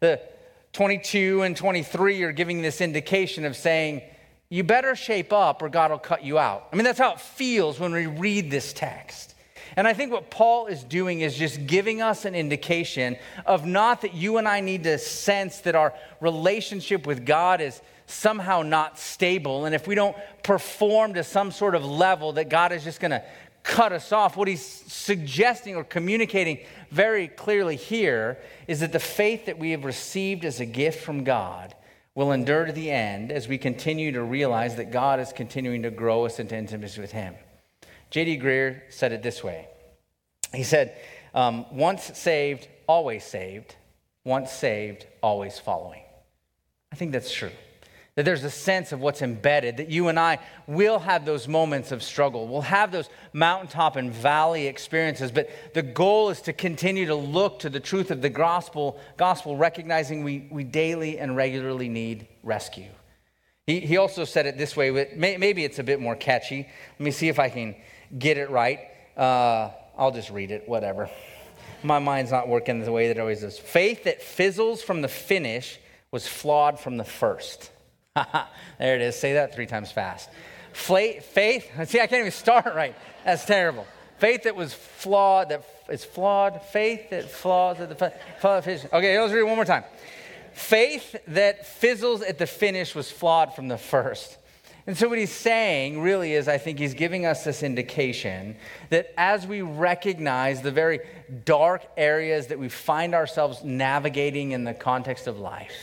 The 0.00 0.20
22 0.72 1.42
and 1.42 1.56
23 1.56 2.22
are 2.22 2.32
giving 2.32 2.62
this 2.62 2.80
indication 2.80 3.44
of 3.44 3.56
saying, 3.56 4.02
you 4.48 4.64
better 4.64 4.94
shape 4.94 5.32
up 5.32 5.62
or 5.62 5.68
God 5.68 5.90
will 5.90 5.98
cut 5.98 6.24
you 6.24 6.38
out. 6.38 6.68
I 6.72 6.76
mean, 6.76 6.84
that's 6.84 6.98
how 6.98 7.12
it 7.12 7.20
feels 7.20 7.78
when 7.80 7.92
we 7.92 8.06
read 8.06 8.50
this 8.50 8.72
text. 8.72 9.34
And 9.78 9.86
I 9.86 9.92
think 9.92 10.10
what 10.10 10.28
Paul 10.28 10.66
is 10.66 10.82
doing 10.82 11.20
is 11.20 11.36
just 11.36 11.68
giving 11.68 12.02
us 12.02 12.24
an 12.24 12.34
indication 12.34 13.16
of 13.46 13.64
not 13.64 14.00
that 14.00 14.12
you 14.12 14.38
and 14.38 14.48
I 14.48 14.58
need 14.58 14.82
to 14.82 14.98
sense 14.98 15.58
that 15.58 15.76
our 15.76 15.94
relationship 16.20 17.06
with 17.06 17.24
God 17.24 17.60
is 17.60 17.80
somehow 18.06 18.62
not 18.62 18.98
stable. 18.98 19.66
And 19.66 19.76
if 19.76 19.86
we 19.86 19.94
don't 19.94 20.16
perform 20.42 21.14
to 21.14 21.22
some 21.22 21.52
sort 21.52 21.76
of 21.76 21.84
level, 21.84 22.32
that 22.32 22.48
God 22.48 22.72
is 22.72 22.82
just 22.82 22.98
going 22.98 23.12
to 23.12 23.22
cut 23.62 23.92
us 23.92 24.10
off. 24.10 24.36
What 24.36 24.48
he's 24.48 24.64
suggesting 24.64 25.76
or 25.76 25.84
communicating 25.84 26.58
very 26.90 27.28
clearly 27.28 27.76
here 27.76 28.38
is 28.66 28.80
that 28.80 28.90
the 28.90 28.98
faith 28.98 29.46
that 29.46 29.60
we 29.60 29.70
have 29.70 29.84
received 29.84 30.44
as 30.44 30.58
a 30.58 30.66
gift 30.66 31.04
from 31.04 31.22
God 31.22 31.72
will 32.16 32.32
endure 32.32 32.64
to 32.64 32.72
the 32.72 32.90
end 32.90 33.30
as 33.30 33.46
we 33.46 33.58
continue 33.58 34.10
to 34.10 34.24
realize 34.24 34.74
that 34.74 34.90
God 34.90 35.20
is 35.20 35.32
continuing 35.32 35.84
to 35.84 35.92
grow 35.92 36.26
us 36.26 36.40
into 36.40 36.56
intimacy 36.56 37.00
with 37.00 37.12
Him. 37.12 37.36
J.D. 38.10 38.38
Greear 38.38 38.82
said 38.88 39.12
it 39.12 39.22
this 39.22 39.42
way 39.44 39.68
He 40.52 40.64
said, 40.64 40.96
um, 41.34 41.66
Once 41.72 42.18
saved, 42.18 42.68
always 42.86 43.24
saved. 43.24 43.76
Once 44.24 44.52
saved, 44.52 45.06
always 45.22 45.58
following. 45.58 46.02
I 46.92 46.96
think 46.96 47.12
that's 47.12 47.32
true 47.32 47.50
that 48.18 48.24
there's 48.24 48.42
a 48.42 48.50
sense 48.50 48.90
of 48.90 49.00
what's 49.00 49.22
embedded, 49.22 49.76
that 49.76 49.90
you 49.90 50.08
and 50.08 50.18
I 50.18 50.40
will 50.66 50.98
have 50.98 51.24
those 51.24 51.46
moments 51.46 51.92
of 51.92 52.02
struggle. 52.02 52.48
We'll 52.48 52.62
have 52.62 52.90
those 52.90 53.08
mountaintop 53.32 53.94
and 53.94 54.12
valley 54.12 54.66
experiences, 54.66 55.30
but 55.30 55.48
the 55.72 55.82
goal 55.82 56.30
is 56.30 56.40
to 56.40 56.52
continue 56.52 57.06
to 57.06 57.14
look 57.14 57.60
to 57.60 57.70
the 57.70 57.78
truth 57.78 58.10
of 58.10 58.20
the 58.20 58.28
gospel, 58.28 58.98
gospel 59.16 59.56
recognizing 59.56 60.24
we, 60.24 60.48
we 60.50 60.64
daily 60.64 61.20
and 61.20 61.36
regularly 61.36 61.88
need 61.88 62.26
rescue. 62.42 62.90
He, 63.68 63.78
he 63.78 63.98
also 63.98 64.24
said 64.24 64.46
it 64.46 64.58
this 64.58 64.76
way, 64.76 64.90
but 64.90 65.16
may, 65.16 65.36
maybe 65.36 65.62
it's 65.64 65.78
a 65.78 65.84
bit 65.84 66.00
more 66.00 66.16
catchy. 66.16 66.66
Let 66.98 67.00
me 67.00 67.12
see 67.12 67.28
if 67.28 67.38
I 67.38 67.48
can 67.50 67.76
get 68.16 68.38
it 68.38 68.50
right. 68.50 68.80
Uh, 69.16 69.70
I'll 69.96 70.12
just 70.12 70.30
read 70.30 70.50
it, 70.50 70.68
whatever. 70.68 71.10
My 71.82 71.98
mind's 71.98 72.30
not 72.30 72.48
working 72.48 72.80
the 72.80 72.92
way 72.92 73.08
that 73.08 73.16
it 73.16 73.20
always 73.20 73.42
is. 73.42 73.58
Faith 73.58 74.04
that 74.04 74.22
fizzles 74.22 74.82
from 74.82 75.02
the 75.02 75.08
finish 75.08 75.78
was 76.10 76.26
flawed 76.26 76.80
from 76.80 76.96
the 76.96 77.04
first. 77.04 77.70
there 78.14 78.94
it 78.96 79.00
is. 79.00 79.18
Say 79.18 79.34
that 79.34 79.54
three 79.54 79.66
times 79.66 79.92
fast. 79.92 80.28
Faith, 80.72 81.32
see, 81.34 82.00
I 82.00 82.06
can't 82.06 82.20
even 82.20 82.32
start 82.32 82.74
right. 82.74 82.94
That's 83.24 83.44
terrible. 83.44 83.86
Faith 84.18 84.44
that 84.44 84.56
was 84.56 84.74
flawed, 84.74 85.50
that 85.50 85.64
is 85.88 86.04
flawed. 86.04 86.62
Faith 86.62 87.10
that 87.10 87.30
flaws 87.30 87.78
at 87.80 87.88
the 87.88 88.12
finish. 88.62 88.84
Okay, 88.92 89.20
let's 89.20 89.32
read 89.32 89.40
it 89.40 89.46
one 89.46 89.56
more 89.56 89.64
time. 89.64 89.84
Faith 90.52 91.14
that 91.28 91.66
fizzles 91.66 92.20
at 92.22 92.38
the 92.38 92.46
finish 92.46 92.94
was 92.94 93.10
flawed 93.10 93.54
from 93.54 93.68
the 93.68 93.78
first. 93.78 94.37
And 94.88 94.96
so, 94.96 95.06
what 95.06 95.18
he's 95.18 95.30
saying 95.30 96.00
really 96.00 96.32
is, 96.32 96.48
I 96.48 96.56
think 96.56 96.78
he's 96.78 96.94
giving 96.94 97.26
us 97.26 97.44
this 97.44 97.62
indication 97.62 98.56
that 98.88 99.12
as 99.18 99.46
we 99.46 99.60
recognize 99.60 100.62
the 100.62 100.70
very 100.70 101.00
dark 101.44 101.84
areas 101.98 102.46
that 102.46 102.58
we 102.58 102.70
find 102.70 103.14
ourselves 103.14 103.62
navigating 103.62 104.52
in 104.52 104.64
the 104.64 104.72
context 104.72 105.26
of 105.26 105.38
life, 105.38 105.76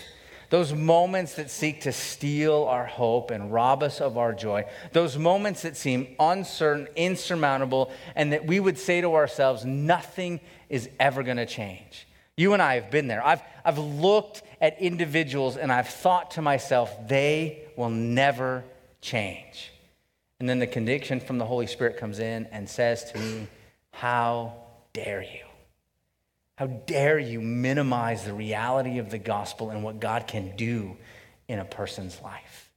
those 0.50 0.74
moments 0.74 1.36
that 1.36 1.52
seek 1.52 1.82
to 1.82 1.92
steal 1.92 2.64
our 2.64 2.88
hope 2.88 3.30
and 3.30 3.54
rob 3.54 3.84
us 3.84 4.02
of 4.02 4.18
our 4.18 4.34
joy, 4.34 4.66
those 4.92 5.20
moments 5.20 5.62
that 5.62 5.78
seem 5.78 6.16
uncertain, 6.20 6.88
insurmountable, 6.96 7.92
and 8.16 8.34
that 8.34 8.48
we 8.48 8.60
would 8.60 8.80
say 8.80 9.02
to 9.02 9.14
ourselves, 9.14 9.64
nothing 9.66 10.40
is 10.68 10.90
ever 11.00 11.22
going 11.22 11.38
to 11.38 11.46
change. 11.46 12.08
You 12.38 12.54
and 12.54 12.62
I 12.62 12.74
have 12.74 12.90
been 12.90 13.06
there. 13.06 13.24
I've, 13.24 13.44
I've 13.64 13.78
looked 13.78 14.42
at 14.60 14.82
individuals 14.82 15.58
and 15.58 15.72
I've 15.72 15.90
thought 15.90 16.32
to 16.32 16.42
myself, 16.42 17.08
they 17.08 17.66
will 17.78 17.92
never 17.92 18.64
change. 19.06 19.72
And 20.40 20.50
then 20.50 20.60
the 20.60 20.68
conviction 20.68 21.20
from 21.20 21.38
the 21.38 21.46
Holy 21.46 21.68
Spirit 21.68 21.98
comes 21.98 22.20
in 22.20 22.48
and 22.52 22.68
says 22.68 23.12
to 23.12 23.20
me, 23.20 23.48
How 23.92 24.56
dare 24.94 25.22
you? 25.22 25.46
How 26.58 26.68
dare 26.68 27.20
you 27.20 27.40
minimize 27.40 28.26
the 28.26 28.34
reality 28.34 28.98
of 28.98 29.12
the 29.12 29.18
gospel 29.18 29.70
and 29.70 29.84
what 29.84 30.00
God 30.00 30.26
can 30.28 30.56
do 30.56 30.98
in 31.48 31.60
a 31.60 31.66
person's 31.66 32.20
life? 32.22 32.72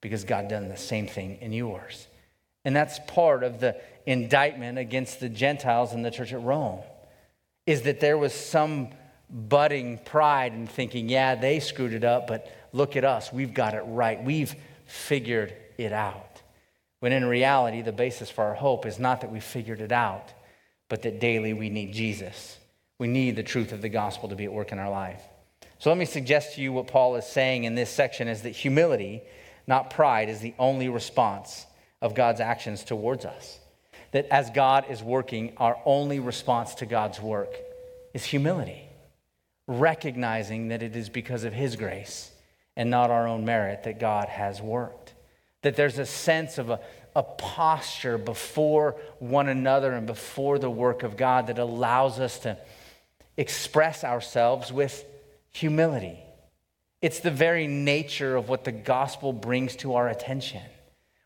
Because 0.00 0.24
God 0.24 0.48
done 0.48 0.68
the 0.68 0.76
same 0.76 1.06
thing 1.06 1.38
in 1.40 1.52
yours. 1.52 2.06
And 2.64 2.74
that's 2.74 2.98
part 3.06 3.42
of 3.42 3.60
the 3.60 3.76
indictment 4.06 4.78
against 4.78 5.20
the 5.20 5.28
Gentiles 5.28 5.92
in 5.92 6.02
the 6.02 6.10
church 6.10 6.32
at 6.32 6.40
Rome, 6.40 6.80
is 7.66 7.82
that 7.82 8.00
there 8.00 8.16
was 8.16 8.32
some 8.32 8.88
budding 9.28 9.98
pride 9.98 10.54
in 10.54 10.66
thinking, 10.66 11.08
yeah, 11.08 11.34
they 11.34 11.60
screwed 11.60 11.92
it 11.92 12.04
up, 12.04 12.26
but 12.26 12.50
look 12.72 12.96
at 12.96 13.04
us. 13.04 13.32
We've 13.32 13.52
got 13.52 13.74
it 13.74 13.82
right. 13.86 14.22
We've 14.22 14.54
figured 14.86 15.54
it 15.78 15.92
out. 15.92 16.42
When 17.00 17.12
in 17.12 17.24
reality, 17.24 17.82
the 17.82 17.92
basis 17.92 18.30
for 18.30 18.44
our 18.44 18.54
hope 18.54 18.86
is 18.86 18.98
not 18.98 19.20
that 19.20 19.32
we 19.32 19.40
figured 19.40 19.80
it 19.80 19.92
out, 19.92 20.32
but 20.88 21.02
that 21.02 21.20
daily 21.20 21.52
we 21.52 21.68
need 21.70 21.92
Jesus 21.92 22.58
we 22.98 23.08
need 23.08 23.36
the 23.36 23.42
truth 23.42 23.72
of 23.72 23.82
the 23.82 23.88
gospel 23.88 24.28
to 24.28 24.36
be 24.36 24.44
at 24.44 24.52
work 24.52 24.72
in 24.72 24.78
our 24.78 24.90
life. 24.90 25.22
So 25.78 25.90
let 25.90 25.98
me 25.98 26.04
suggest 26.04 26.54
to 26.54 26.62
you 26.62 26.72
what 26.72 26.86
Paul 26.86 27.16
is 27.16 27.26
saying 27.26 27.64
in 27.64 27.74
this 27.74 27.90
section 27.90 28.28
is 28.28 28.42
that 28.42 28.50
humility, 28.50 29.22
not 29.66 29.90
pride, 29.90 30.28
is 30.28 30.40
the 30.40 30.54
only 30.58 30.88
response 30.88 31.66
of 32.00 32.14
God's 32.14 32.40
actions 32.40 32.84
towards 32.84 33.24
us. 33.24 33.58
That 34.12 34.26
as 34.30 34.50
God 34.50 34.86
is 34.88 35.02
working, 35.02 35.54
our 35.56 35.76
only 35.84 36.20
response 36.20 36.76
to 36.76 36.86
God's 36.86 37.20
work 37.20 37.56
is 38.14 38.24
humility, 38.24 38.88
recognizing 39.66 40.68
that 40.68 40.82
it 40.82 40.94
is 40.94 41.08
because 41.08 41.42
of 41.42 41.52
His 41.52 41.74
grace 41.74 42.30
and 42.76 42.90
not 42.90 43.10
our 43.10 43.26
own 43.26 43.44
merit 43.44 43.82
that 43.84 43.98
God 43.98 44.28
has 44.28 44.62
worked. 44.62 45.03
That 45.64 45.76
there's 45.76 45.98
a 45.98 46.06
sense 46.06 46.56
of 46.56 46.70
a 46.70 46.80
a 47.16 47.22
posture 47.22 48.18
before 48.18 48.96
one 49.18 49.48
another 49.48 49.92
and 49.92 50.06
before 50.06 50.58
the 50.58 50.70
work 50.70 51.02
of 51.02 51.16
God 51.16 51.46
that 51.46 51.58
allows 51.58 52.18
us 52.18 52.40
to 52.40 52.58
express 53.36 54.02
ourselves 54.02 54.72
with 54.72 55.04
humility. 55.52 56.18
It's 57.00 57.20
the 57.20 57.30
very 57.30 57.66
nature 57.66 58.34
of 58.36 58.48
what 58.48 58.64
the 58.64 58.72
gospel 58.72 59.32
brings 59.32 59.76
to 59.76 59.94
our 59.94 60.08
attention. 60.08 60.62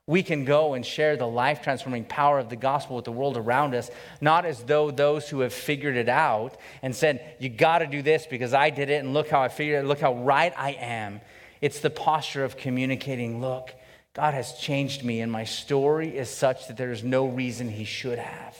We 0.07 0.23
can 0.23 0.45
go 0.45 0.75
and 0.75 0.85
share 0.85 1.17
the 1.17 1.27
life 1.27 1.63
transforming 1.63 2.05
power 2.05 2.39
of 2.39 2.49
the 2.49 2.57
gospel 2.57 2.97
with 2.97 3.05
the 3.05 3.13
world 3.13 3.37
around 3.37 3.75
us, 3.75 3.91
not 4.21 4.47
as 4.47 4.65
though 4.65 4.91
those 4.91 5.29
who 5.29 5.41
have 5.41 5.53
figured 5.53 5.97
it 5.97 6.09
out 6.09 6.57
and 6.83 6.97
said, 6.97 7.37
You 7.39 7.51
got 7.51 7.79
to 7.79 7.87
do 7.87 8.01
this 8.03 8.27
because 8.27 8.55
I 8.55 8.71
did 8.71 8.89
it 8.91 9.05
and 9.05 9.13
look 9.13 9.29
how 9.29 9.43
I 9.43 9.49
figured 9.49 9.85
it, 9.85 9.87
look 9.87 10.01
how 10.01 10.15
right 10.15 10.53
I 10.57 10.73
am. 10.73 11.21
It's 11.61 11.81
the 11.81 11.91
posture 11.91 12.45
of 12.45 12.57
communicating, 12.57 13.41
Look, 13.41 13.75
God 14.15 14.35
has 14.35 14.55
changed 14.55 15.05
me, 15.05 15.21
and 15.21 15.31
my 15.31 15.45
story 15.45 16.17
is 16.17 16.29
such 16.29 16.67
that 16.69 16.77
there's 16.77 17.05
no 17.05 17.27
reason 17.27 17.69
He 17.69 17.85
should 17.85 18.19
have. 18.19 18.57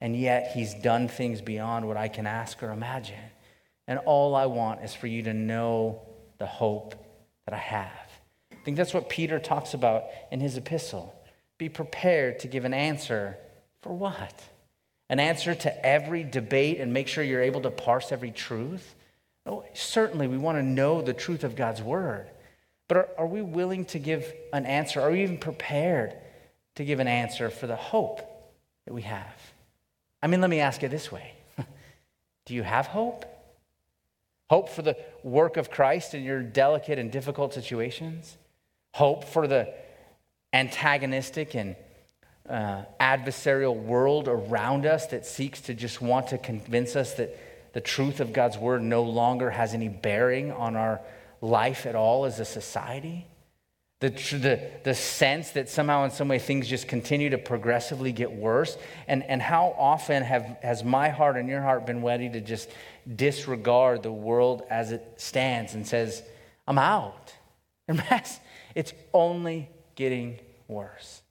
And 0.00 0.14
yet, 0.14 0.52
He's 0.54 0.74
done 0.74 1.08
things 1.08 1.40
beyond 1.40 1.88
what 1.88 1.96
I 1.96 2.08
can 2.08 2.26
ask 2.26 2.62
or 2.62 2.70
imagine. 2.70 3.16
And 3.88 3.98
all 4.00 4.34
I 4.34 4.46
want 4.46 4.84
is 4.84 4.94
for 4.94 5.06
you 5.06 5.22
to 5.24 5.32
know 5.32 6.02
the 6.38 6.46
hope 6.46 6.94
that 7.46 7.54
I 7.54 7.58
have. 7.58 8.08
I 8.52 8.56
think 8.64 8.76
that's 8.76 8.94
what 8.94 9.08
Peter 9.08 9.38
talks 9.38 9.72
about 9.72 10.04
in 10.30 10.40
his 10.40 10.56
epistle. 10.56 11.14
Be 11.56 11.68
prepared 11.70 12.40
to 12.40 12.48
give 12.48 12.64
an 12.64 12.74
answer 12.74 13.38
for 13.82 13.96
what? 13.96 14.34
An 15.08 15.18
answer 15.18 15.54
to 15.54 15.86
every 15.86 16.22
debate 16.22 16.78
and 16.78 16.92
make 16.92 17.08
sure 17.08 17.24
you're 17.24 17.42
able 17.42 17.62
to 17.62 17.70
parse 17.70 18.12
every 18.12 18.30
truth? 18.30 18.94
Oh, 19.46 19.64
certainly, 19.72 20.28
we 20.28 20.36
want 20.36 20.58
to 20.58 20.62
know 20.62 21.00
the 21.00 21.14
truth 21.14 21.42
of 21.42 21.56
God's 21.56 21.80
word. 21.80 22.28
But 22.88 22.96
are, 22.96 23.08
are 23.18 23.26
we 23.26 23.42
willing 23.42 23.84
to 23.86 23.98
give 23.98 24.32
an 24.52 24.66
answer? 24.66 25.00
Are 25.00 25.10
we 25.10 25.22
even 25.22 25.38
prepared 25.38 26.14
to 26.76 26.84
give 26.84 27.00
an 27.00 27.08
answer 27.08 27.50
for 27.50 27.66
the 27.66 27.76
hope 27.76 28.20
that 28.86 28.94
we 28.94 29.02
have? 29.02 29.52
I 30.22 30.26
mean, 30.26 30.40
let 30.40 30.50
me 30.50 30.60
ask 30.60 30.82
it 30.82 30.90
this 30.90 31.12
way 31.12 31.32
Do 32.46 32.54
you 32.54 32.62
have 32.62 32.86
hope? 32.86 33.26
Hope 34.50 34.70
for 34.70 34.80
the 34.80 34.96
work 35.22 35.58
of 35.58 35.70
Christ 35.70 36.14
in 36.14 36.24
your 36.24 36.42
delicate 36.42 36.98
and 36.98 37.12
difficult 37.12 37.52
situations? 37.52 38.38
Hope 38.94 39.24
for 39.24 39.46
the 39.46 39.72
antagonistic 40.54 41.54
and 41.54 41.76
uh, 42.48 42.84
adversarial 42.98 43.76
world 43.76 44.26
around 44.26 44.86
us 44.86 45.06
that 45.08 45.26
seeks 45.26 45.60
to 45.60 45.74
just 45.74 46.00
want 46.00 46.28
to 46.28 46.38
convince 46.38 46.96
us 46.96 47.12
that 47.14 47.36
the 47.74 47.80
truth 47.82 48.20
of 48.20 48.32
God's 48.32 48.56
word 48.56 48.82
no 48.82 49.02
longer 49.02 49.50
has 49.50 49.74
any 49.74 49.88
bearing 49.88 50.50
on 50.50 50.74
our 50.74 51.00
life 51.40 51.86
at 51.86 51.94
all 51.94 52.24
as 52.24 52.40
a 52.40 52.44
society? 52.44 53.26
The, 54.00 54.10
the, 54.10 54.70
the 54.84 54.94
sense 54.94 55.50
that 55.50 55.68
somehow, 55.68 56.04
in 56.04 56.12
some 56.12 56.28
way, 56.28 56.38
things 56.38 56.68
just 56.68 56.86
continue 56.86 57.30
to 57.30 57.38
progressively 57.38 58.12
get 58.12 58.30
worse. 58.30 58.78
And, 59.08 59.24
and 59.24 59.42
how 59.42 59.74
often 59.76 60.22
have, 60.22 60.56
has 60.62 60.84
my 60.84 61.08
heart 61.08 61.36
and 61.36 61.48
your 61.48 61.62
heart 61.62 61.84
been 61.84 62.04
ready 62.04 62.28
to 62.28 62.40
just 62.40 62.70
disregard 63.16 64.04
the 64.04 64.12
world 64.12 64.62
as 64.70 64.92
it 64.92 65.14
stands 65.16 65.74
and 65.74 65.86
says, 65.86 66.22
I'm 66.66 66.78
out? 66.78 67.32
It's 68.74 68.92
only 69.12 69.68
getting 69.96 70.38
worse. 70.68 71.22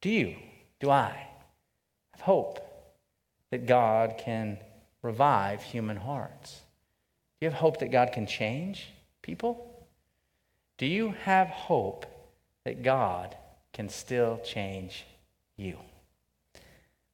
Do 0.00 0.10
you, 0.10 0.34
do 0.80 0.90
I, 0.90 1.28
have 2.12 2.20
hope 2.20 2.58
that 3.52 3.66
God 3.66 4.16
can 4.18 4.58
revive 5.02 5.62
human 5.62 5.96
hearts? 5.96 6.62
Do 7.38 7.46
you 7.46 7.50
have 7.50 7.60
hope 7.60 7.78
that 7.78 7.92
God 7.92 8.10
can 8.12 8.26
change 8.26 8.88
people? 9.24 9.86
Do 10.76 10.86
you 10.86 11.14
have 11.22 11.48
hope 11.48 12.04
that 12.64 12.82
God 12.82 13.34
can 13.72 13.88
still 13.88 14.38
change 14.44 15.06
you? 15.56 15.78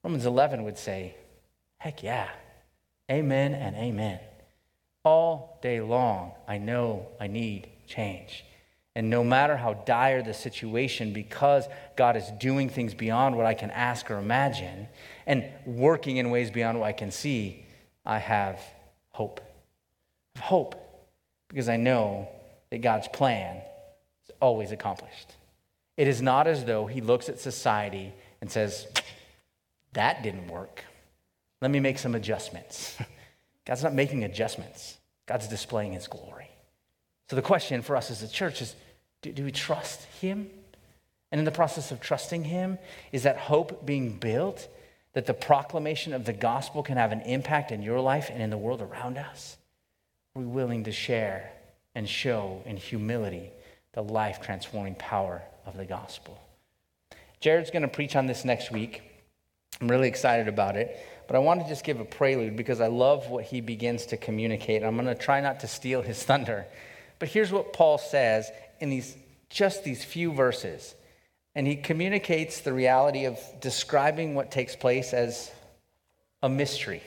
Romans 0.03 0.27
11 0.27 0.65
would 0.65 0.77
say, 0.77 1.15
heck 1.79 2.03
yeah. 2.03 2.29
Amen 3.11 3.55
and 3.55 3.77
amen. 3.77 4.19
All 5.05 5.59
day 5.63 5.81
long, 5.81 6.33
I 6.49 6.59
know 6.59 7.07
I 7.21 7.29
need 7.29 7.69
change. 7.87 8.45
And 8.97 9.09
no 9.09 9.23
matter 9.23 9.57
how 9.57 9.75
dire 9.75 10.21
the 10.21 10.35
situation, 10.35 11.13
because 11.13 11.69
God 11.97 12.17
is 12.17 12.29
doing 12.41 12.69
things 12.69 12.93
beyond 12.93 13.37
what 13.37 13.47
I 13.47 13.55
can 13.55 13.71
ask 13.71 14.11
or 14.11 14.19
imagine 14.19 14.89
and 15.27 15.45
working 15.65 16.17
in 16.17 16.31
ways 16.31 16.51
beyond 16.51 16.81
what 16.81 16.87
I 16.87 16.93
can 16.93 17.13
see, 17.13 17.65
I 18.05 18.19
have 18.19 18.61
hope. 19.13 19.41
Hope 20.41 20.90
because 21.51 21.69
I 21.69 21.77
know 21.77 22.29
that 22.71 22.79
God's 22.79 23.09
plan 23.09 23.57
is 24.25 24.31
always 24.41 24.73
accomplished. 24.73 25.35
It 25.97 26.09
is 26.09 26.23
not 26.23 26.47
as 26.47 26.65
though 26.65 26.87
he 26.87 27.01
looks 27.03 27.29
at 27.29 27.39
society 27.39 28.15
and 28.41 28.51
says, 28.51 28.87
That 29.93 30.23
didn't 30.23 30.49
work. 30.49 30.85
Let 31.61 31.71
me 31.71 31.81
make 31.81 31.99
some 31.99 32.15
adjustments. 32.15 32.97
God's 33.67 33.83
not 33.83 33.93
making 33.93 34.25
adjustments, 34.25 34.97
God's 35.27 35.49
displaying 35.49 35.93
his 35.93 36.09
glory. 36.09 36.49
So 37.29 37.37
the 37.37 37.43
question 37.43 37.83
for 37.83 37.97
us 37.97 38.11
as 38.11 38.23
a 38.23 38.29
church 38.29 38.63
is 38.63 38.75
do, 39.23 39.31
do 39.33 39.45
we 39.45 39.53
trust 39.53 40.05
him? 40.21 40.49
And 41.31 41.39
in 41.39 41.45
the 41.45 41.53
process 41.53 41.93
of 41.93 42.01
trusting 42.01 42.45
him, 42.45 42.79
is 43.13 43.25
that 43.25 43.37
hope 43.37 43.85
being 43.85 44.19
built 44.19 44.67
that 45.13 45.27
the 45.27 45.35
proclamation 45.35 46.13
of 46.13 46.25
the 46.25 46.33
gospel 46.33 46.83
can 46.83 46.97
have 46.97 47.13
an 47.13 47.21
impact 47.23 47.71
in 47.71 47.83
your 47.83 48.01
life 48.01 48.31
and 48.33 48.43
in 48.43 48.51
the 48.51 48.59
world 48.59 48.81
around 48.81 49.19
us? 49.19 49.57
Are 50.35 50.43
we 50.43 50.47
willing 50.47 50.85
to 50.85 50.93
share 50.93 51.51
and 51.95 52.09
show 52.09 52.63
in 52.67 52.77
humility 52.77 53.51
the 53.93 54.03
life 54.03 54.41
transforming 54.41 54.95
power 54.95 55.43
of 55.67 55.77
the 55.77 55.85
gospel. 55.85 56.41
Jared's 57.41 57.71
going 57.71 57.83
to 57.83 57.89
preach 57.89 58.17
on 58.17 58.27
this 58.27 58.45
next 58.45 58.71
week. 58.71 59.03
I'm 59.81 59.89
really 59.89 60.09
excited 60.09 60.49
about 60.49 60.77
it. 60.77 60.99
But 61.27 61.37
I 61.37 61.39
want 61.41 61.63
to 61.63 61.69
just 61.69 61.85
give 61.85 62.01
a 62.01 62.05
prelude 62.05 62.57
because 62.57 62.81
I 62.81 62.89
love 62.89 63.31
what 63.31 63.45
he 63.45 63.61
begins 63.61 64.07
to 64.07 64.17
communicate. 64.17 64.83
I'm 64.83 64.97
going 64.97 65.07
to 65.07 65.15
try 65.15 65.41
not 65.41 65.61
to 65.61 65.69
steal 65.69 66.03
his 66.03 66.23
thunder. 66.25 66.67
But 67.19 67.29
here's 67.29 67.53
what 67.53 67.73
Paul 67.73 67.99
says 67.99 68.51
in 68.81 68.91
these 68.91 69.17
just 69.49 69.83
these 69.83 70.05
few 70.05 70.33
verses. 70.33 70.95
And 71.57 71.67
he 71.67 71.75
communicates 71.75 72.61
the 72.61 72.73
reality 72.73 73.25
of 73.25 73.41
describing 73.61 74.37
what 74.37 74.53
takes 74.53 74.77
place 74.77 75.13
as 75.13 75.51
a 76.43 76.49
mystery. 76.49 77.03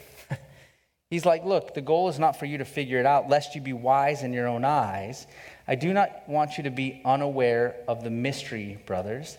He's 1.14 1.28
like, 1.28 1.46
Look, 1.46 1.76
the 1.76 1.82
goal 1.82 2.10
is 2.10 2.18
not 2.18 2.40
for 2.40 2.48
you 2.48 2.58
to 2.58 2.66
figure 2.66 3.00
it 3.00 3.06
out, 3.06 3.30
lest 3.30 3.54
you 3.54 3.62
be 3.62 3.72
wise 3.72 4.24
in 4.24 4.34
your 4.34 4.48
own 4.48 4.66
eyes. 4.66 5.28
I 5.68 5.76
do 5.76 5.94
not 5.94 6.28
want 6.28 6.58
you 6.58 6.64
to 6.64 6.72
be 6.72 7.04
unaware 7.06 7.76
of 7.88 8.04
the 8.04 8.10
mystery, 8.10 8.80
brothers. 8.88 9.38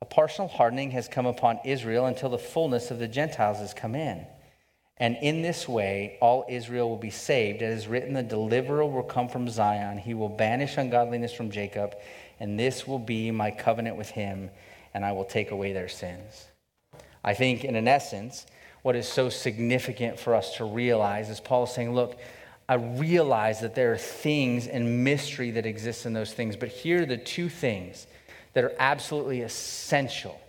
A 0.00 0.04
partial 0.04 0.46
hardening 0.46 0.92
has 0.92 1.08
come 1.08 1.26
upon 1.26 1.58
Israel 1.64 2.06
until 2.06 2.28
the 2.28 2.38
fullness 2.38 2.92
of 2.92 3.00
the 3.00 3.08
Gentiles 3.08 3.58
has 3.58 3.74
come 3.74 3.96
in. 3.96 4.24
And 4.96 5.16
in 5.20 5.42
this 5.42 5.68
way, 5.68 6.18
all 6.20 6.46
Israel 6.48 6.88
will 6.88 6.98
be 6.98 7.10
saved. 7.10 7.62
It 7.62 7.70
is 7.70 7.88
written, 7.88 8.12
The 8.12 8.22
deliverer 8.22 8.86
will 8.86 9.02
come 9.02 9.28
from 9.28 9.48
Zion. 9.48 9.98
He 9.98 10.14
will 10.14 10.28
banish 10.28 10.76
ungodliness 10.76 11.32
from 11.32 11.50
Jacob, 11.50 11.96
and 12.38 12.56
this 12.56 12.86
will 12.86 13.00
be 13.00 13.32
my 13.32 13.50
covenant 13.50 13.96
with 13.96 14.10
him, 14.10 14.50
and 14.94 15.04
I 15.04 15.10
will 15.10 15.24
take 15.24 15.50
away 15.50 15.72
their 15.72 15.88
sins. 15.88 16.46
I 17.24 17.34
think, 17.34 17.64
in 17.64 17.74
an 17.74 17.88
essence, 17.88 18.46
what 18.82 18.96
is 18.96 19.08
so 19.08 19.28
significant 19.28 20.18
for 20.18 20.34
us 20.34 20.56
to 20.56 20.64
realize 20.64 21.30
is 21.30 21.40
Paul 21.40 21.64
is 21.64 21.70
saying, 21.70 21.94
look, 21.94 22.18
I 22.68 22.74
realize 22.74 23.60
that 23.60 23.74
there 23.74 23.92
are 23.92 23.98
things 23.98 24.66
and 24.66 25.04
mystery 25.04 25.52
that 25.52 25.66
exists 25.66 26.06
in 26.06 26.12
those 26.12 26.32
things, 26.32 26.56
but 26.56 26.68
here 26.68 27.02
are 27.02 27.06
the 27.06 27.16
two 27.16 27.48
things 27.48 28.06
that 28.54 28.64
are 28.64 28.72
absolutely 28.78 29.42
essential 29.42 30.40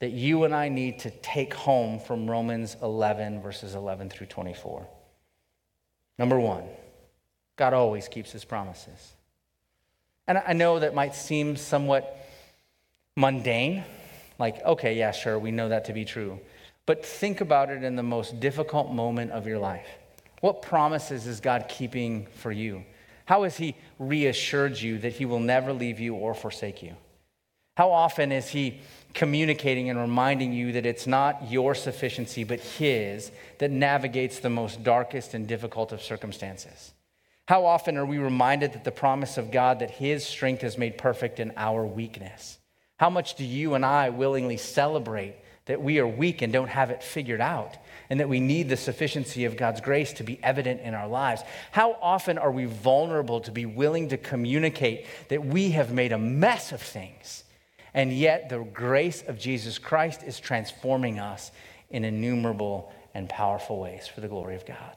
that 0.00 0.10
you 0.10 0.44
and 0.44 0.54
I 0.54 0.68
need 0.68 0.98
to 1.00 1.10
take 1.10 1.54
home 1.54 2.00
from 2.00 2.28
Romans 2.28 2.76
11, 2.82 3.40
verses 3.40 3.74
11 3.74 4.10
through 4.10 4.26
24. 4.26 4.86
Number 6.18 6.40
one, 6.40 6.64
God 7.56 7.72
always 7.72 8.08
keeps 8.08 8.32
his 8.32 8.44
promises. 8.44 9.12
And 10.26 10.38
I 10.38 10.54
know 10.54 10.78
that 10.78 10.94
might 10.94 11.14
seem 11.14 11.56
somewhat 11.56 12.16
mundane, 13.16 13.84
like, 14.38 14.62
okay, 14.64 14.94
yeah, 14.96 15.12
sure, 15.12 15.38
we 15.38 15.50
know 15.50 15.68
that 15.68 15.84
to 15.84 15.92
be 15.92 16.04
true. 16.04 16.40
But 16.86 17.04
think 17.06 17.40
about 17.40 17.70
it 17.70 17.84
in 17.84 17.96
the 17.96 18.02
most 18.02 18.40
difficult 18.40 18.90
moment 18.92 19.30
of 19.30 19.46
your 19.46 19.58
life. 19.58 19.86
What 20.40 20.62
promises 20.62 21.26
is 21.26 21.40
God 21.40 21.66
keeping 21.68 22.26
for 22.34 22.50
you? 22.50 22.84
How 23.26 23.44
has 23.44 23.56
He 23.56 23.76
reassured 23.98 24.80
you 24.80 24.98
that 24.98 25.12
He 25.12 25.24
will 25.24 25.40
never 25.40 25.72
leave 25.72 26.00
you 26.00 26.14
or 26.14 26.34
forsake 26.34 26.82
you? 26.82 26.96
How 27.76 27.92
often 27.92 28.32
is 28.32 28.48
He 28.48 28.80
communicating 29.14 29.88
and 29.88 29.98
reminding 29.98 30.52
you 30.52 30.72
that 30.72 30.84
it's 30.84 31.06
not 31.06 31.50
your 31.50 31.74
sufficiency, 31.74 32.42
but 32.42 32.58
His 32.58 33.30
that 33.58 33.70
navigates 33.70 34.40
the 34.40 34.50
most 34.50 34.82
darkest 34.82 35.34
and 35.34 35.46
difficult 35.46 35.92
of 35.92 36.02
circumstances? 36.02 36.92
How 37.46 37.64
often 37.64 37.96
are 37.96 38.06
we 38.06 38.18
reminded 38.18 38.72
that 38.72 38.84
the 38.84 38.90
promise 38.90 39.38
of 39.38 39.52
God 39.52 39.78
that 39.78 39.92
His 39.92 40.26
strength 40.26 40.64
is 40.64 40.76
made 40.76 40.98
perfect 40.98 41.38
in 41.38 41.52
our 41.56 41.86
weakness? 41.86 42.58
How 42.98 43.10
much 43.10 43.36
do 43.36 43.44
you 43.44 43.74
and 43.74 43.84
I 43.84 44.10
willingly 44.10 44.56
celebrate 44.56 45.36
that 45.66 45.80
we 45.80 45.98
are 45.98 46.06
weak 46.06 46.42
and 46.42 46.52
don't 46.52 46.68
have 46.68 46.90
it 46.90 47.02
figured 47.02 47.40
out, 47.40 47.76
and 48.10 48.20
that 48.20 48.28
we 48.28 48.40
need 48.40 48.68
the 48.68 48.76
sufficiency 48.76 49.44
of 49.44 49.56
God's 49.56 49.80
grace 49.80 50.12
to 50.14 50.24
be 50.24 50.42
evident 50.42 50.80
in 50.80 50.94
our 50.94 51.08
lives. 51.08 51.42
How 51.70 51.96
often 52.02 52.36
are 52.38 52.50
we 52.50 52.64
vulnerable 52.64 53.40
to 53.40 53.50
be 53.50 53.66
willing 53.66 54.08
to 54.08 54.16
communicate 54.16 55.06
that 55.28 55.44
we 55.44 55.70
have 55.70 55.92
made 55.92 56.12
a 56.12 56.18
mess 56.18 56.72
of 56.72 56.82
things 56.82 57.44
And 57.94 58.12
yet, 58.12 58.48
the 58.48 58.60
grace 58.60 59.22
of 59.22 59.38
Jesus 59.38 59.78
Christ 59.78 60.22
is 60.22 60.40
transforming 60.40 61.18
us 61.18 61.52
in 61.90 62.04
innumerable 62.04 62.92
and 63.14 63.28
powerful 63.28 63.78
ways 63.78 64.06
for 64.06 64.22
the 64.22 64.28
glory 64.28 64.56
of 64.56 64.64
God. 64.64 64.96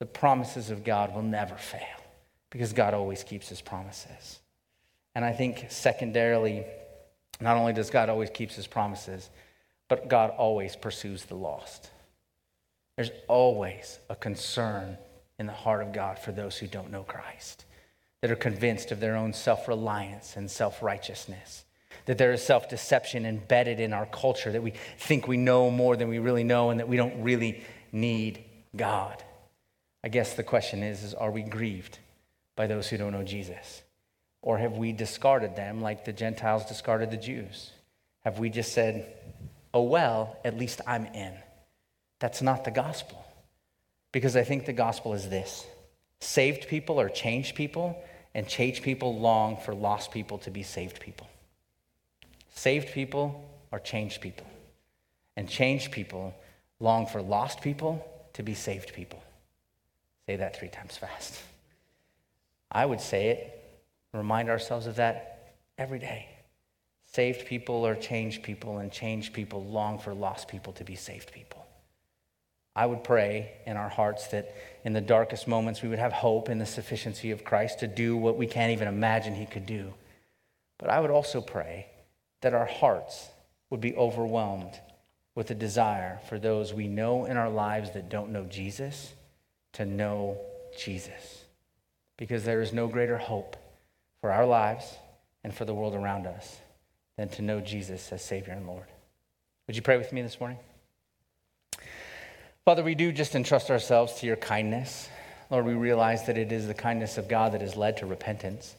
The 0.00 0.06
promises 0.06 0.70
of 0.70 0.84
God 0.84 1.14
will 1.14 1.22
never 1.22 1.54
fail 1.54 1.80
because 2.50 2.72
God 2.72 2.92
always 2.92 3.22
keeps 3.22 3.48
his 3.48 3.60
promises. 3.60 4.40
And 5.14 5.24
I 5.24 5.32
think, 5.32 5.66
secondarily, 5.68 6.66
not 7.40 7.56
only 7.56 7.72
does 7.72 7.90
God 7.90 8.08
always 8.08 8.30
keep 8.30 8.50
his 8.50 8.66
promises, 8.66 9.30
but 9.88 10.08
God 10.08 10.30
always 10.30 10.76
pursues 10.76 11.24
the 11.24 11.34
lost. 11.34 11.90
There's 12.96 13.10
always 13.28 13.98
a 14.08 14.16
concern 14.16 14.96
in 15.38 15.46
the 15.46 15.52
heart 15.52 15.82
of 15.82 15.92
God 15.92 16.18
for 16.18 16.32
those 16.32 16.56
who 16.56 16.66
don't 16.66 16.90
know 16.90 17.02
Christ, 17.02 17.66
that 18.22 18.30
are 18.30 18.36
convinced 18.36 18.90
of 18.90 19.00
their 19.00 19.16
own 19.16 19.32
self 19.32 19.68
reliance 19.68 20.36
and 20.36 20.50
self 20.50 20.82
righteousness, 20.82 21.64
that 22.06 22.18
there 22.18 22.32
is 22.32 22.42
self 22.42 22.68
deception 22.68 23.26
embedded 23.26 23.80
in 23.80 23.92
our 23.92 24.06
culture, 24.06 24.50
that 24.52 24.62
we 24.62 24.72
think 24.98 25.28
we 25.28 25.36
know 25.36 25.70
more 25.70 25.96
than 25.96 26.08
we 26.08 26.18
really 26.18 26.44
know, 26.44 26.70
and 26.70 26.80
that 26.80 26.88
we 26.88 26.96
don't 26.96 27.22
really 27.22 27.62
need 27.92 28.42
God. 28.74 29.22
I 30.02 30.08
guess 30.08 30.34
the 30.34 30.42
question 30.42 30.82
is, 30.82 31.02
is 31.02 31.14
are 31.14 31.30
we 31.30 31.42
grieved 31.42 31.98
by 32.54 32.66
those 32.66 32.88
who 32.88 32.96
don't 32.96 33.12
know 33.12 33.24
Jesus? 33.24 33.82
Or 34.40 34.58
have 34.58 34.76
we 34.76 34.92
discarded 34.92 35.56
them 35.56 35.82
like 35.82 36.04
the 36.04 36.12
Gentiles 36.12 36.64
discarded 36.64 37.10
the 37.10 37.16
Jews? 37.16 37.72
Have 38.24 38.38
we 38.38 38.48
just 38.48 38.72
said, 38.72 39.12
well, 39.82 40.36
at 40.44 40.56
least 40.56 40.80
I'm 40.86 41.06
in? 41.06 41.32
That's 42.18 42.42
not 42.42 42.64
the 42.64 42.70
gospel. 42.70 43.24
Because 44.12 44.36
I 44.36 44.44
think 44.44 44.64
the 44.64 44.72
gospel 44.72 45.14
is 45.14 45.28
this 45.28 45.66
saved 46.20 46.68
people 46.68 47.00
are 47.00 47.08
changed 47.08 47.54
people, 47.54 48.02
and 48.34 48.46
changed 48.46 48.82
people 48.82 49.18
long 49.18 49.56
for 49.56 49.74
lost 49.74 50.10
people 50.10 50.38
to 50.38 50.50
be 50.50 50.62
saved 50.62 51.00
people. 51.00 51.26
Saved 52.54 52.92
people 52.92 53.50
are 53.72 53.78
changed 53.78 54.20
people, 54.20 54.46
and 55.36 55.48
changed 55.48 55.90
people 55.92 56.34
long 56.80 57.06
for 57.06 57.22
lost 57.22 57.60
people 57.60 58.06
to 58.34 58.42
be 58.42 58.54
saved 58.54 58.92
people. 58.94 59.22
Say 60.26 60.36
that 60.36 60.56
three 60.58 60.68
times 60.68 60.96
fast. 60.96 61.40
I 62.70 62.84
would 62.84 63.00
say 63.00 63.28
it, 63.28 63.80
remind 64.12 64.50
ourselves 64.50 64.86
of 64.86 64.96
that 64.96 65.54
every 65.78 65.98
day. 65.98 66.28
Saved 67.16 67.46
people 67.46 67.86
are 67.86 67.94
changed 67.94 68.42
people, 68.42 68.76
and 68.76 68.92
changed 68.92 69.32
people 69.32 69.64
long 69.64 69.98
for 69.98 70.12
lost 70.12 70.48
people 70.48 70.74
to 70.74 70.84
be 70.84 70.96
saved 70.96 71.32
people. 71.32 71.64
I 72.74 72.84
would 72.84 73.04
pray 73.04 73.52
in 73.64 73.78
our 73.78 73.88
hearts 73.88 74.26
that 74.26 74.54
in 74.84 74.92
the 74.92 75.00
darkest 75.00 75.48
moments 75.48 75.80
we 75.80 75.88
would 75.88 75.98
have 75.98 76.12
hope 76.12 76.50
in 76.50 76.58
the 76.58 76.66
sufficiency 76.66 77.30
of 77.30 77.42
Christ 77.42 77.78
to 77.78 77.86
do 77.86 78.18
what 78.18 78.36
we 78.36 78.46
can't 78.46 78.72
even 78.72 78.86
imagine 78.86 79.34
he 79.34 79.46
could 79.46 79.64
do. 79.64 79.94
But 80.76 80.90
I 80.90 81.00
would 81.00 81.10
also 81.10 81.40
pray 81.40 81.86
that 82.42 82.52
our 82.52 82.66
hearts 82.66 83.28
would 83.70 83.80
be 83.80 83.96
overwhelmed 83.96 84.78
with 85.34 85.50
a 85.50 85.54
desire 85.54 86.20
for 86.28 86.38
those 86.38 86.74
we 86.74 86.86
know 86.86 87.24
in 87.24 87.38
our 87.38 87.48
lives 87.48 87.92
that 87.92 88.10
don't 88.10 88.30
know 88.30 88.44
Jesus 88.44 89.14
to 89.72 89.86
know 89.86 90.36
Jesus. 90.78 91.46
Because 92.18 92.44
there 92.44 92.60
is 92.60 92.74
no 92.74 92.86
greater 92.88 93.16
hope 93.16 93.56
for 94.20 94.30
our 94.30 94.44
lives 94.44 94.98
and 95.42 95.54
for 95.54 95.64
the 95.64 95.72
world 95.72 95.94
around 95.94 96.26
us 96.26 96.58
than 97.16 97.28
to 97.30 97.42
know 97.42 97.60
Jesus 97.60 98.12
as 98.12 98.22
Savior 98.22 98.52
and 98.52 98.66
Lord. 98.66 98.86
Would 99.66 99.76
you 99.76 99.82
pray 99.82 99.96
with 99.96 100.12
me 100.12 100.22
this 100.22 100.38
morning? 100.38 100.58
Father, 102.64 102.82
we 102.82 102.94
do 102.94 103.12
just 103.12 103.34
entrust 103.34 103.70
ourselves 103.70 104.14
to 104.20 104.26
your 104.26 104.36
kindness. 104.36 105.08
Lord, 105.50 105.66
we 105.66 105.74
realize 105.74 106.26
that 106.26 106.36
it 106.36 106.52
is 106.52 106.66
the 106.66 106.74
kindness 106.74 107.18
of 107.18 107.28
God 107.28 107.52
that 107.52 107.60
has 107.60 107.76
led 107.76 107.96
to 107.98 108.06
repentance, 108.06 108.74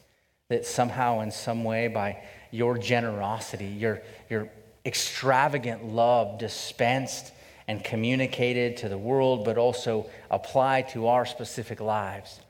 that 0.48 0.66
somehow, 0.66 1.20
in 1.20 1.30
some 1.30 1.64
way, 1.64 1.88
by 1.88 2.22
your 2.50 2.78
generosity, 2.78 3.66
your, 3.66 4.02
your 4.28 4.48
extravagant 4.84 5.84
love 5.84 6.38
dispensed 6.38 7.32
and 7.66 7.82
communicated 7.82 8.76
to 8.78 8.88
the 8.88 8.98
world, 8.98 9.44
but 9.44 9.58
also 9.58 10.08
applied 10.30 10.88
to 10.90 11.06
our 11.08 11.26
specific 11.26 11.80
lives. 11.80 12.40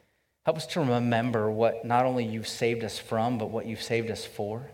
Help 0.45 0.57
us 0.57 0.66
to 0.66 0.80
remember 0.80 1.51
what 1.51 1.84
not 1.84 2.05
only 2.05 2.24
you've 2.24 2.49
saved 2.49 2.84
us 2.84 2.99
from, 2.99 3.39
but 3.39 3.51
what 3.51 3.66
you've 3.66 3.82
saved 3.82 4.11
us 4.11 4.24
for. 4.24 4.70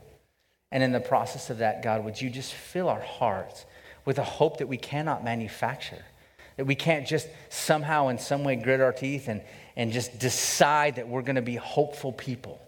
And 0.74 0.82
in 0.82 0.90
the 0.90 0.98
process 0.98 1.50
of 1.50 1.58
that, 1.58 1.84
God, 1.84 2.04
would 2.04 2.20
you 2.20 2.28
just 2.28 2.52
fill 2.52 2.88
our 2.88 3.00
hearts 3.00 3.64
with 4.04 4.18
a 4.18 4.24
hope 4.24 4.58
that 4.58 4.66
we 4.66 4.76
cannot 4.76 5.22
manufacture? 5.22 6.04
That 6.56 6.66
we 6.66 6.74
can't 6.74 7.06
just 7.06 7.28
somehow, 7.48 8.08
in 8.08 8.18
some 8.18 8.42
way, 8.42 8.56
grit 8.56 8.80
our 8.80 8.92
teeth 8.92 9.28
and, 9.28 9.40
and 9.76 9.92
just 9.92 10.18
decide 10.18 10.96
that 10.96 11.06
we're 11.06 11.22
going 11.22 11.36
to 11.36 11.42
be 11.42 11.54
hopeful 11.54 12.12
people. 12.12 12.60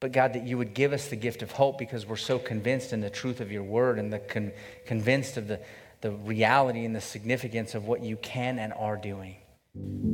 But 0.00 0.10
God, 0.10 0.32
that 0.32 0.48
you 0.48 0.58
would 0.58 0.74
give 0.74 0.92
us 0.92 1.06
the 1.06 1.16
gift 1.16 1.42
of 1.42 1.52
hope 1.52 1.78
because 1.78 2.06
we're 2.06 2.16
so 2.16 2.40
convinced 2.40 2.92
in 2.92 3.00
the 3.00 3.10
truth 3.10 3.40
of 3.40 3.52
your 3.52 3.62
word 3.62 4.00
and 4.00 4.12
the 4.12 4.18
con- 4.18 4.50
convinced 4.84 5.36
of 5.36 5.46
the, 5.46 5.60
the 6.00 6.10
reality 6.10 6.84
and 6.84 6.94
the 6.94 7.00
significance 7.00 7.76
of 7.76 7.86
what 7.86 8.02
you 8.02 8.16
can 8.16 8.58
and 8.58 8.72
are 8.72 8.96
doing. 8.96 9.36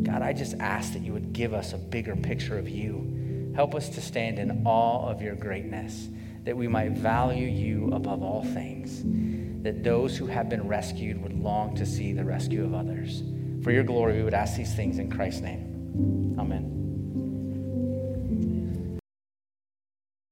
God, 0.03 0.21
I 0.21 0.35
just 0.35 0.57
ask 0.61 0.93
that 0.93 1.01
you 1.01 1.15
would 1.15 1.33
give 1.33 1.55
us 1.55 1.73
a 1.73 1.79
bigger 1.79 2.17
picture 2.17 2.59
of 2.59 2.69
you. 2.69 3.53
Help 3.57 3.75
us 3.75 3.89
to 3.91 4.03
stand 4.03 4.39
in 4.39 4.67
awe 4.67 5.09
of 5.09 5.23
your 5.23 5.37
greatness, 5.37 6.09
that 6.45 6.57
we 6.57 6.69
might 6.69 6.93
value 6.93 7.47
you 7.47 7.93
above 7.93 8.23
all 8.23 8.45
things 8.45 9.03
that 9.65 9.83
those 9.83 10.17
who 10.17 10.27
have 10.27 10.51
been 10.51 10.69
rescued 10.69 11.21
would 11.23 11.33
long 11.33 11.75
to 11.75 11.87
see 11.87 12.13
the 12.13 12.25
rescue 12.25 12.63
of 12.65 12.75
others. 12.75 13.23
For 13.63 13.71
your 13.71 13.83
glory, 13.83 14.19
we 14.19 14.23
would 14.23 14.35
ask 14.35 14.57
these 14.57 14.75
things 14.75 14.99
in 14.99 15.11
Christ's 15.11 15.41
name. 15.41 16.37
Amen. 16.39 16.84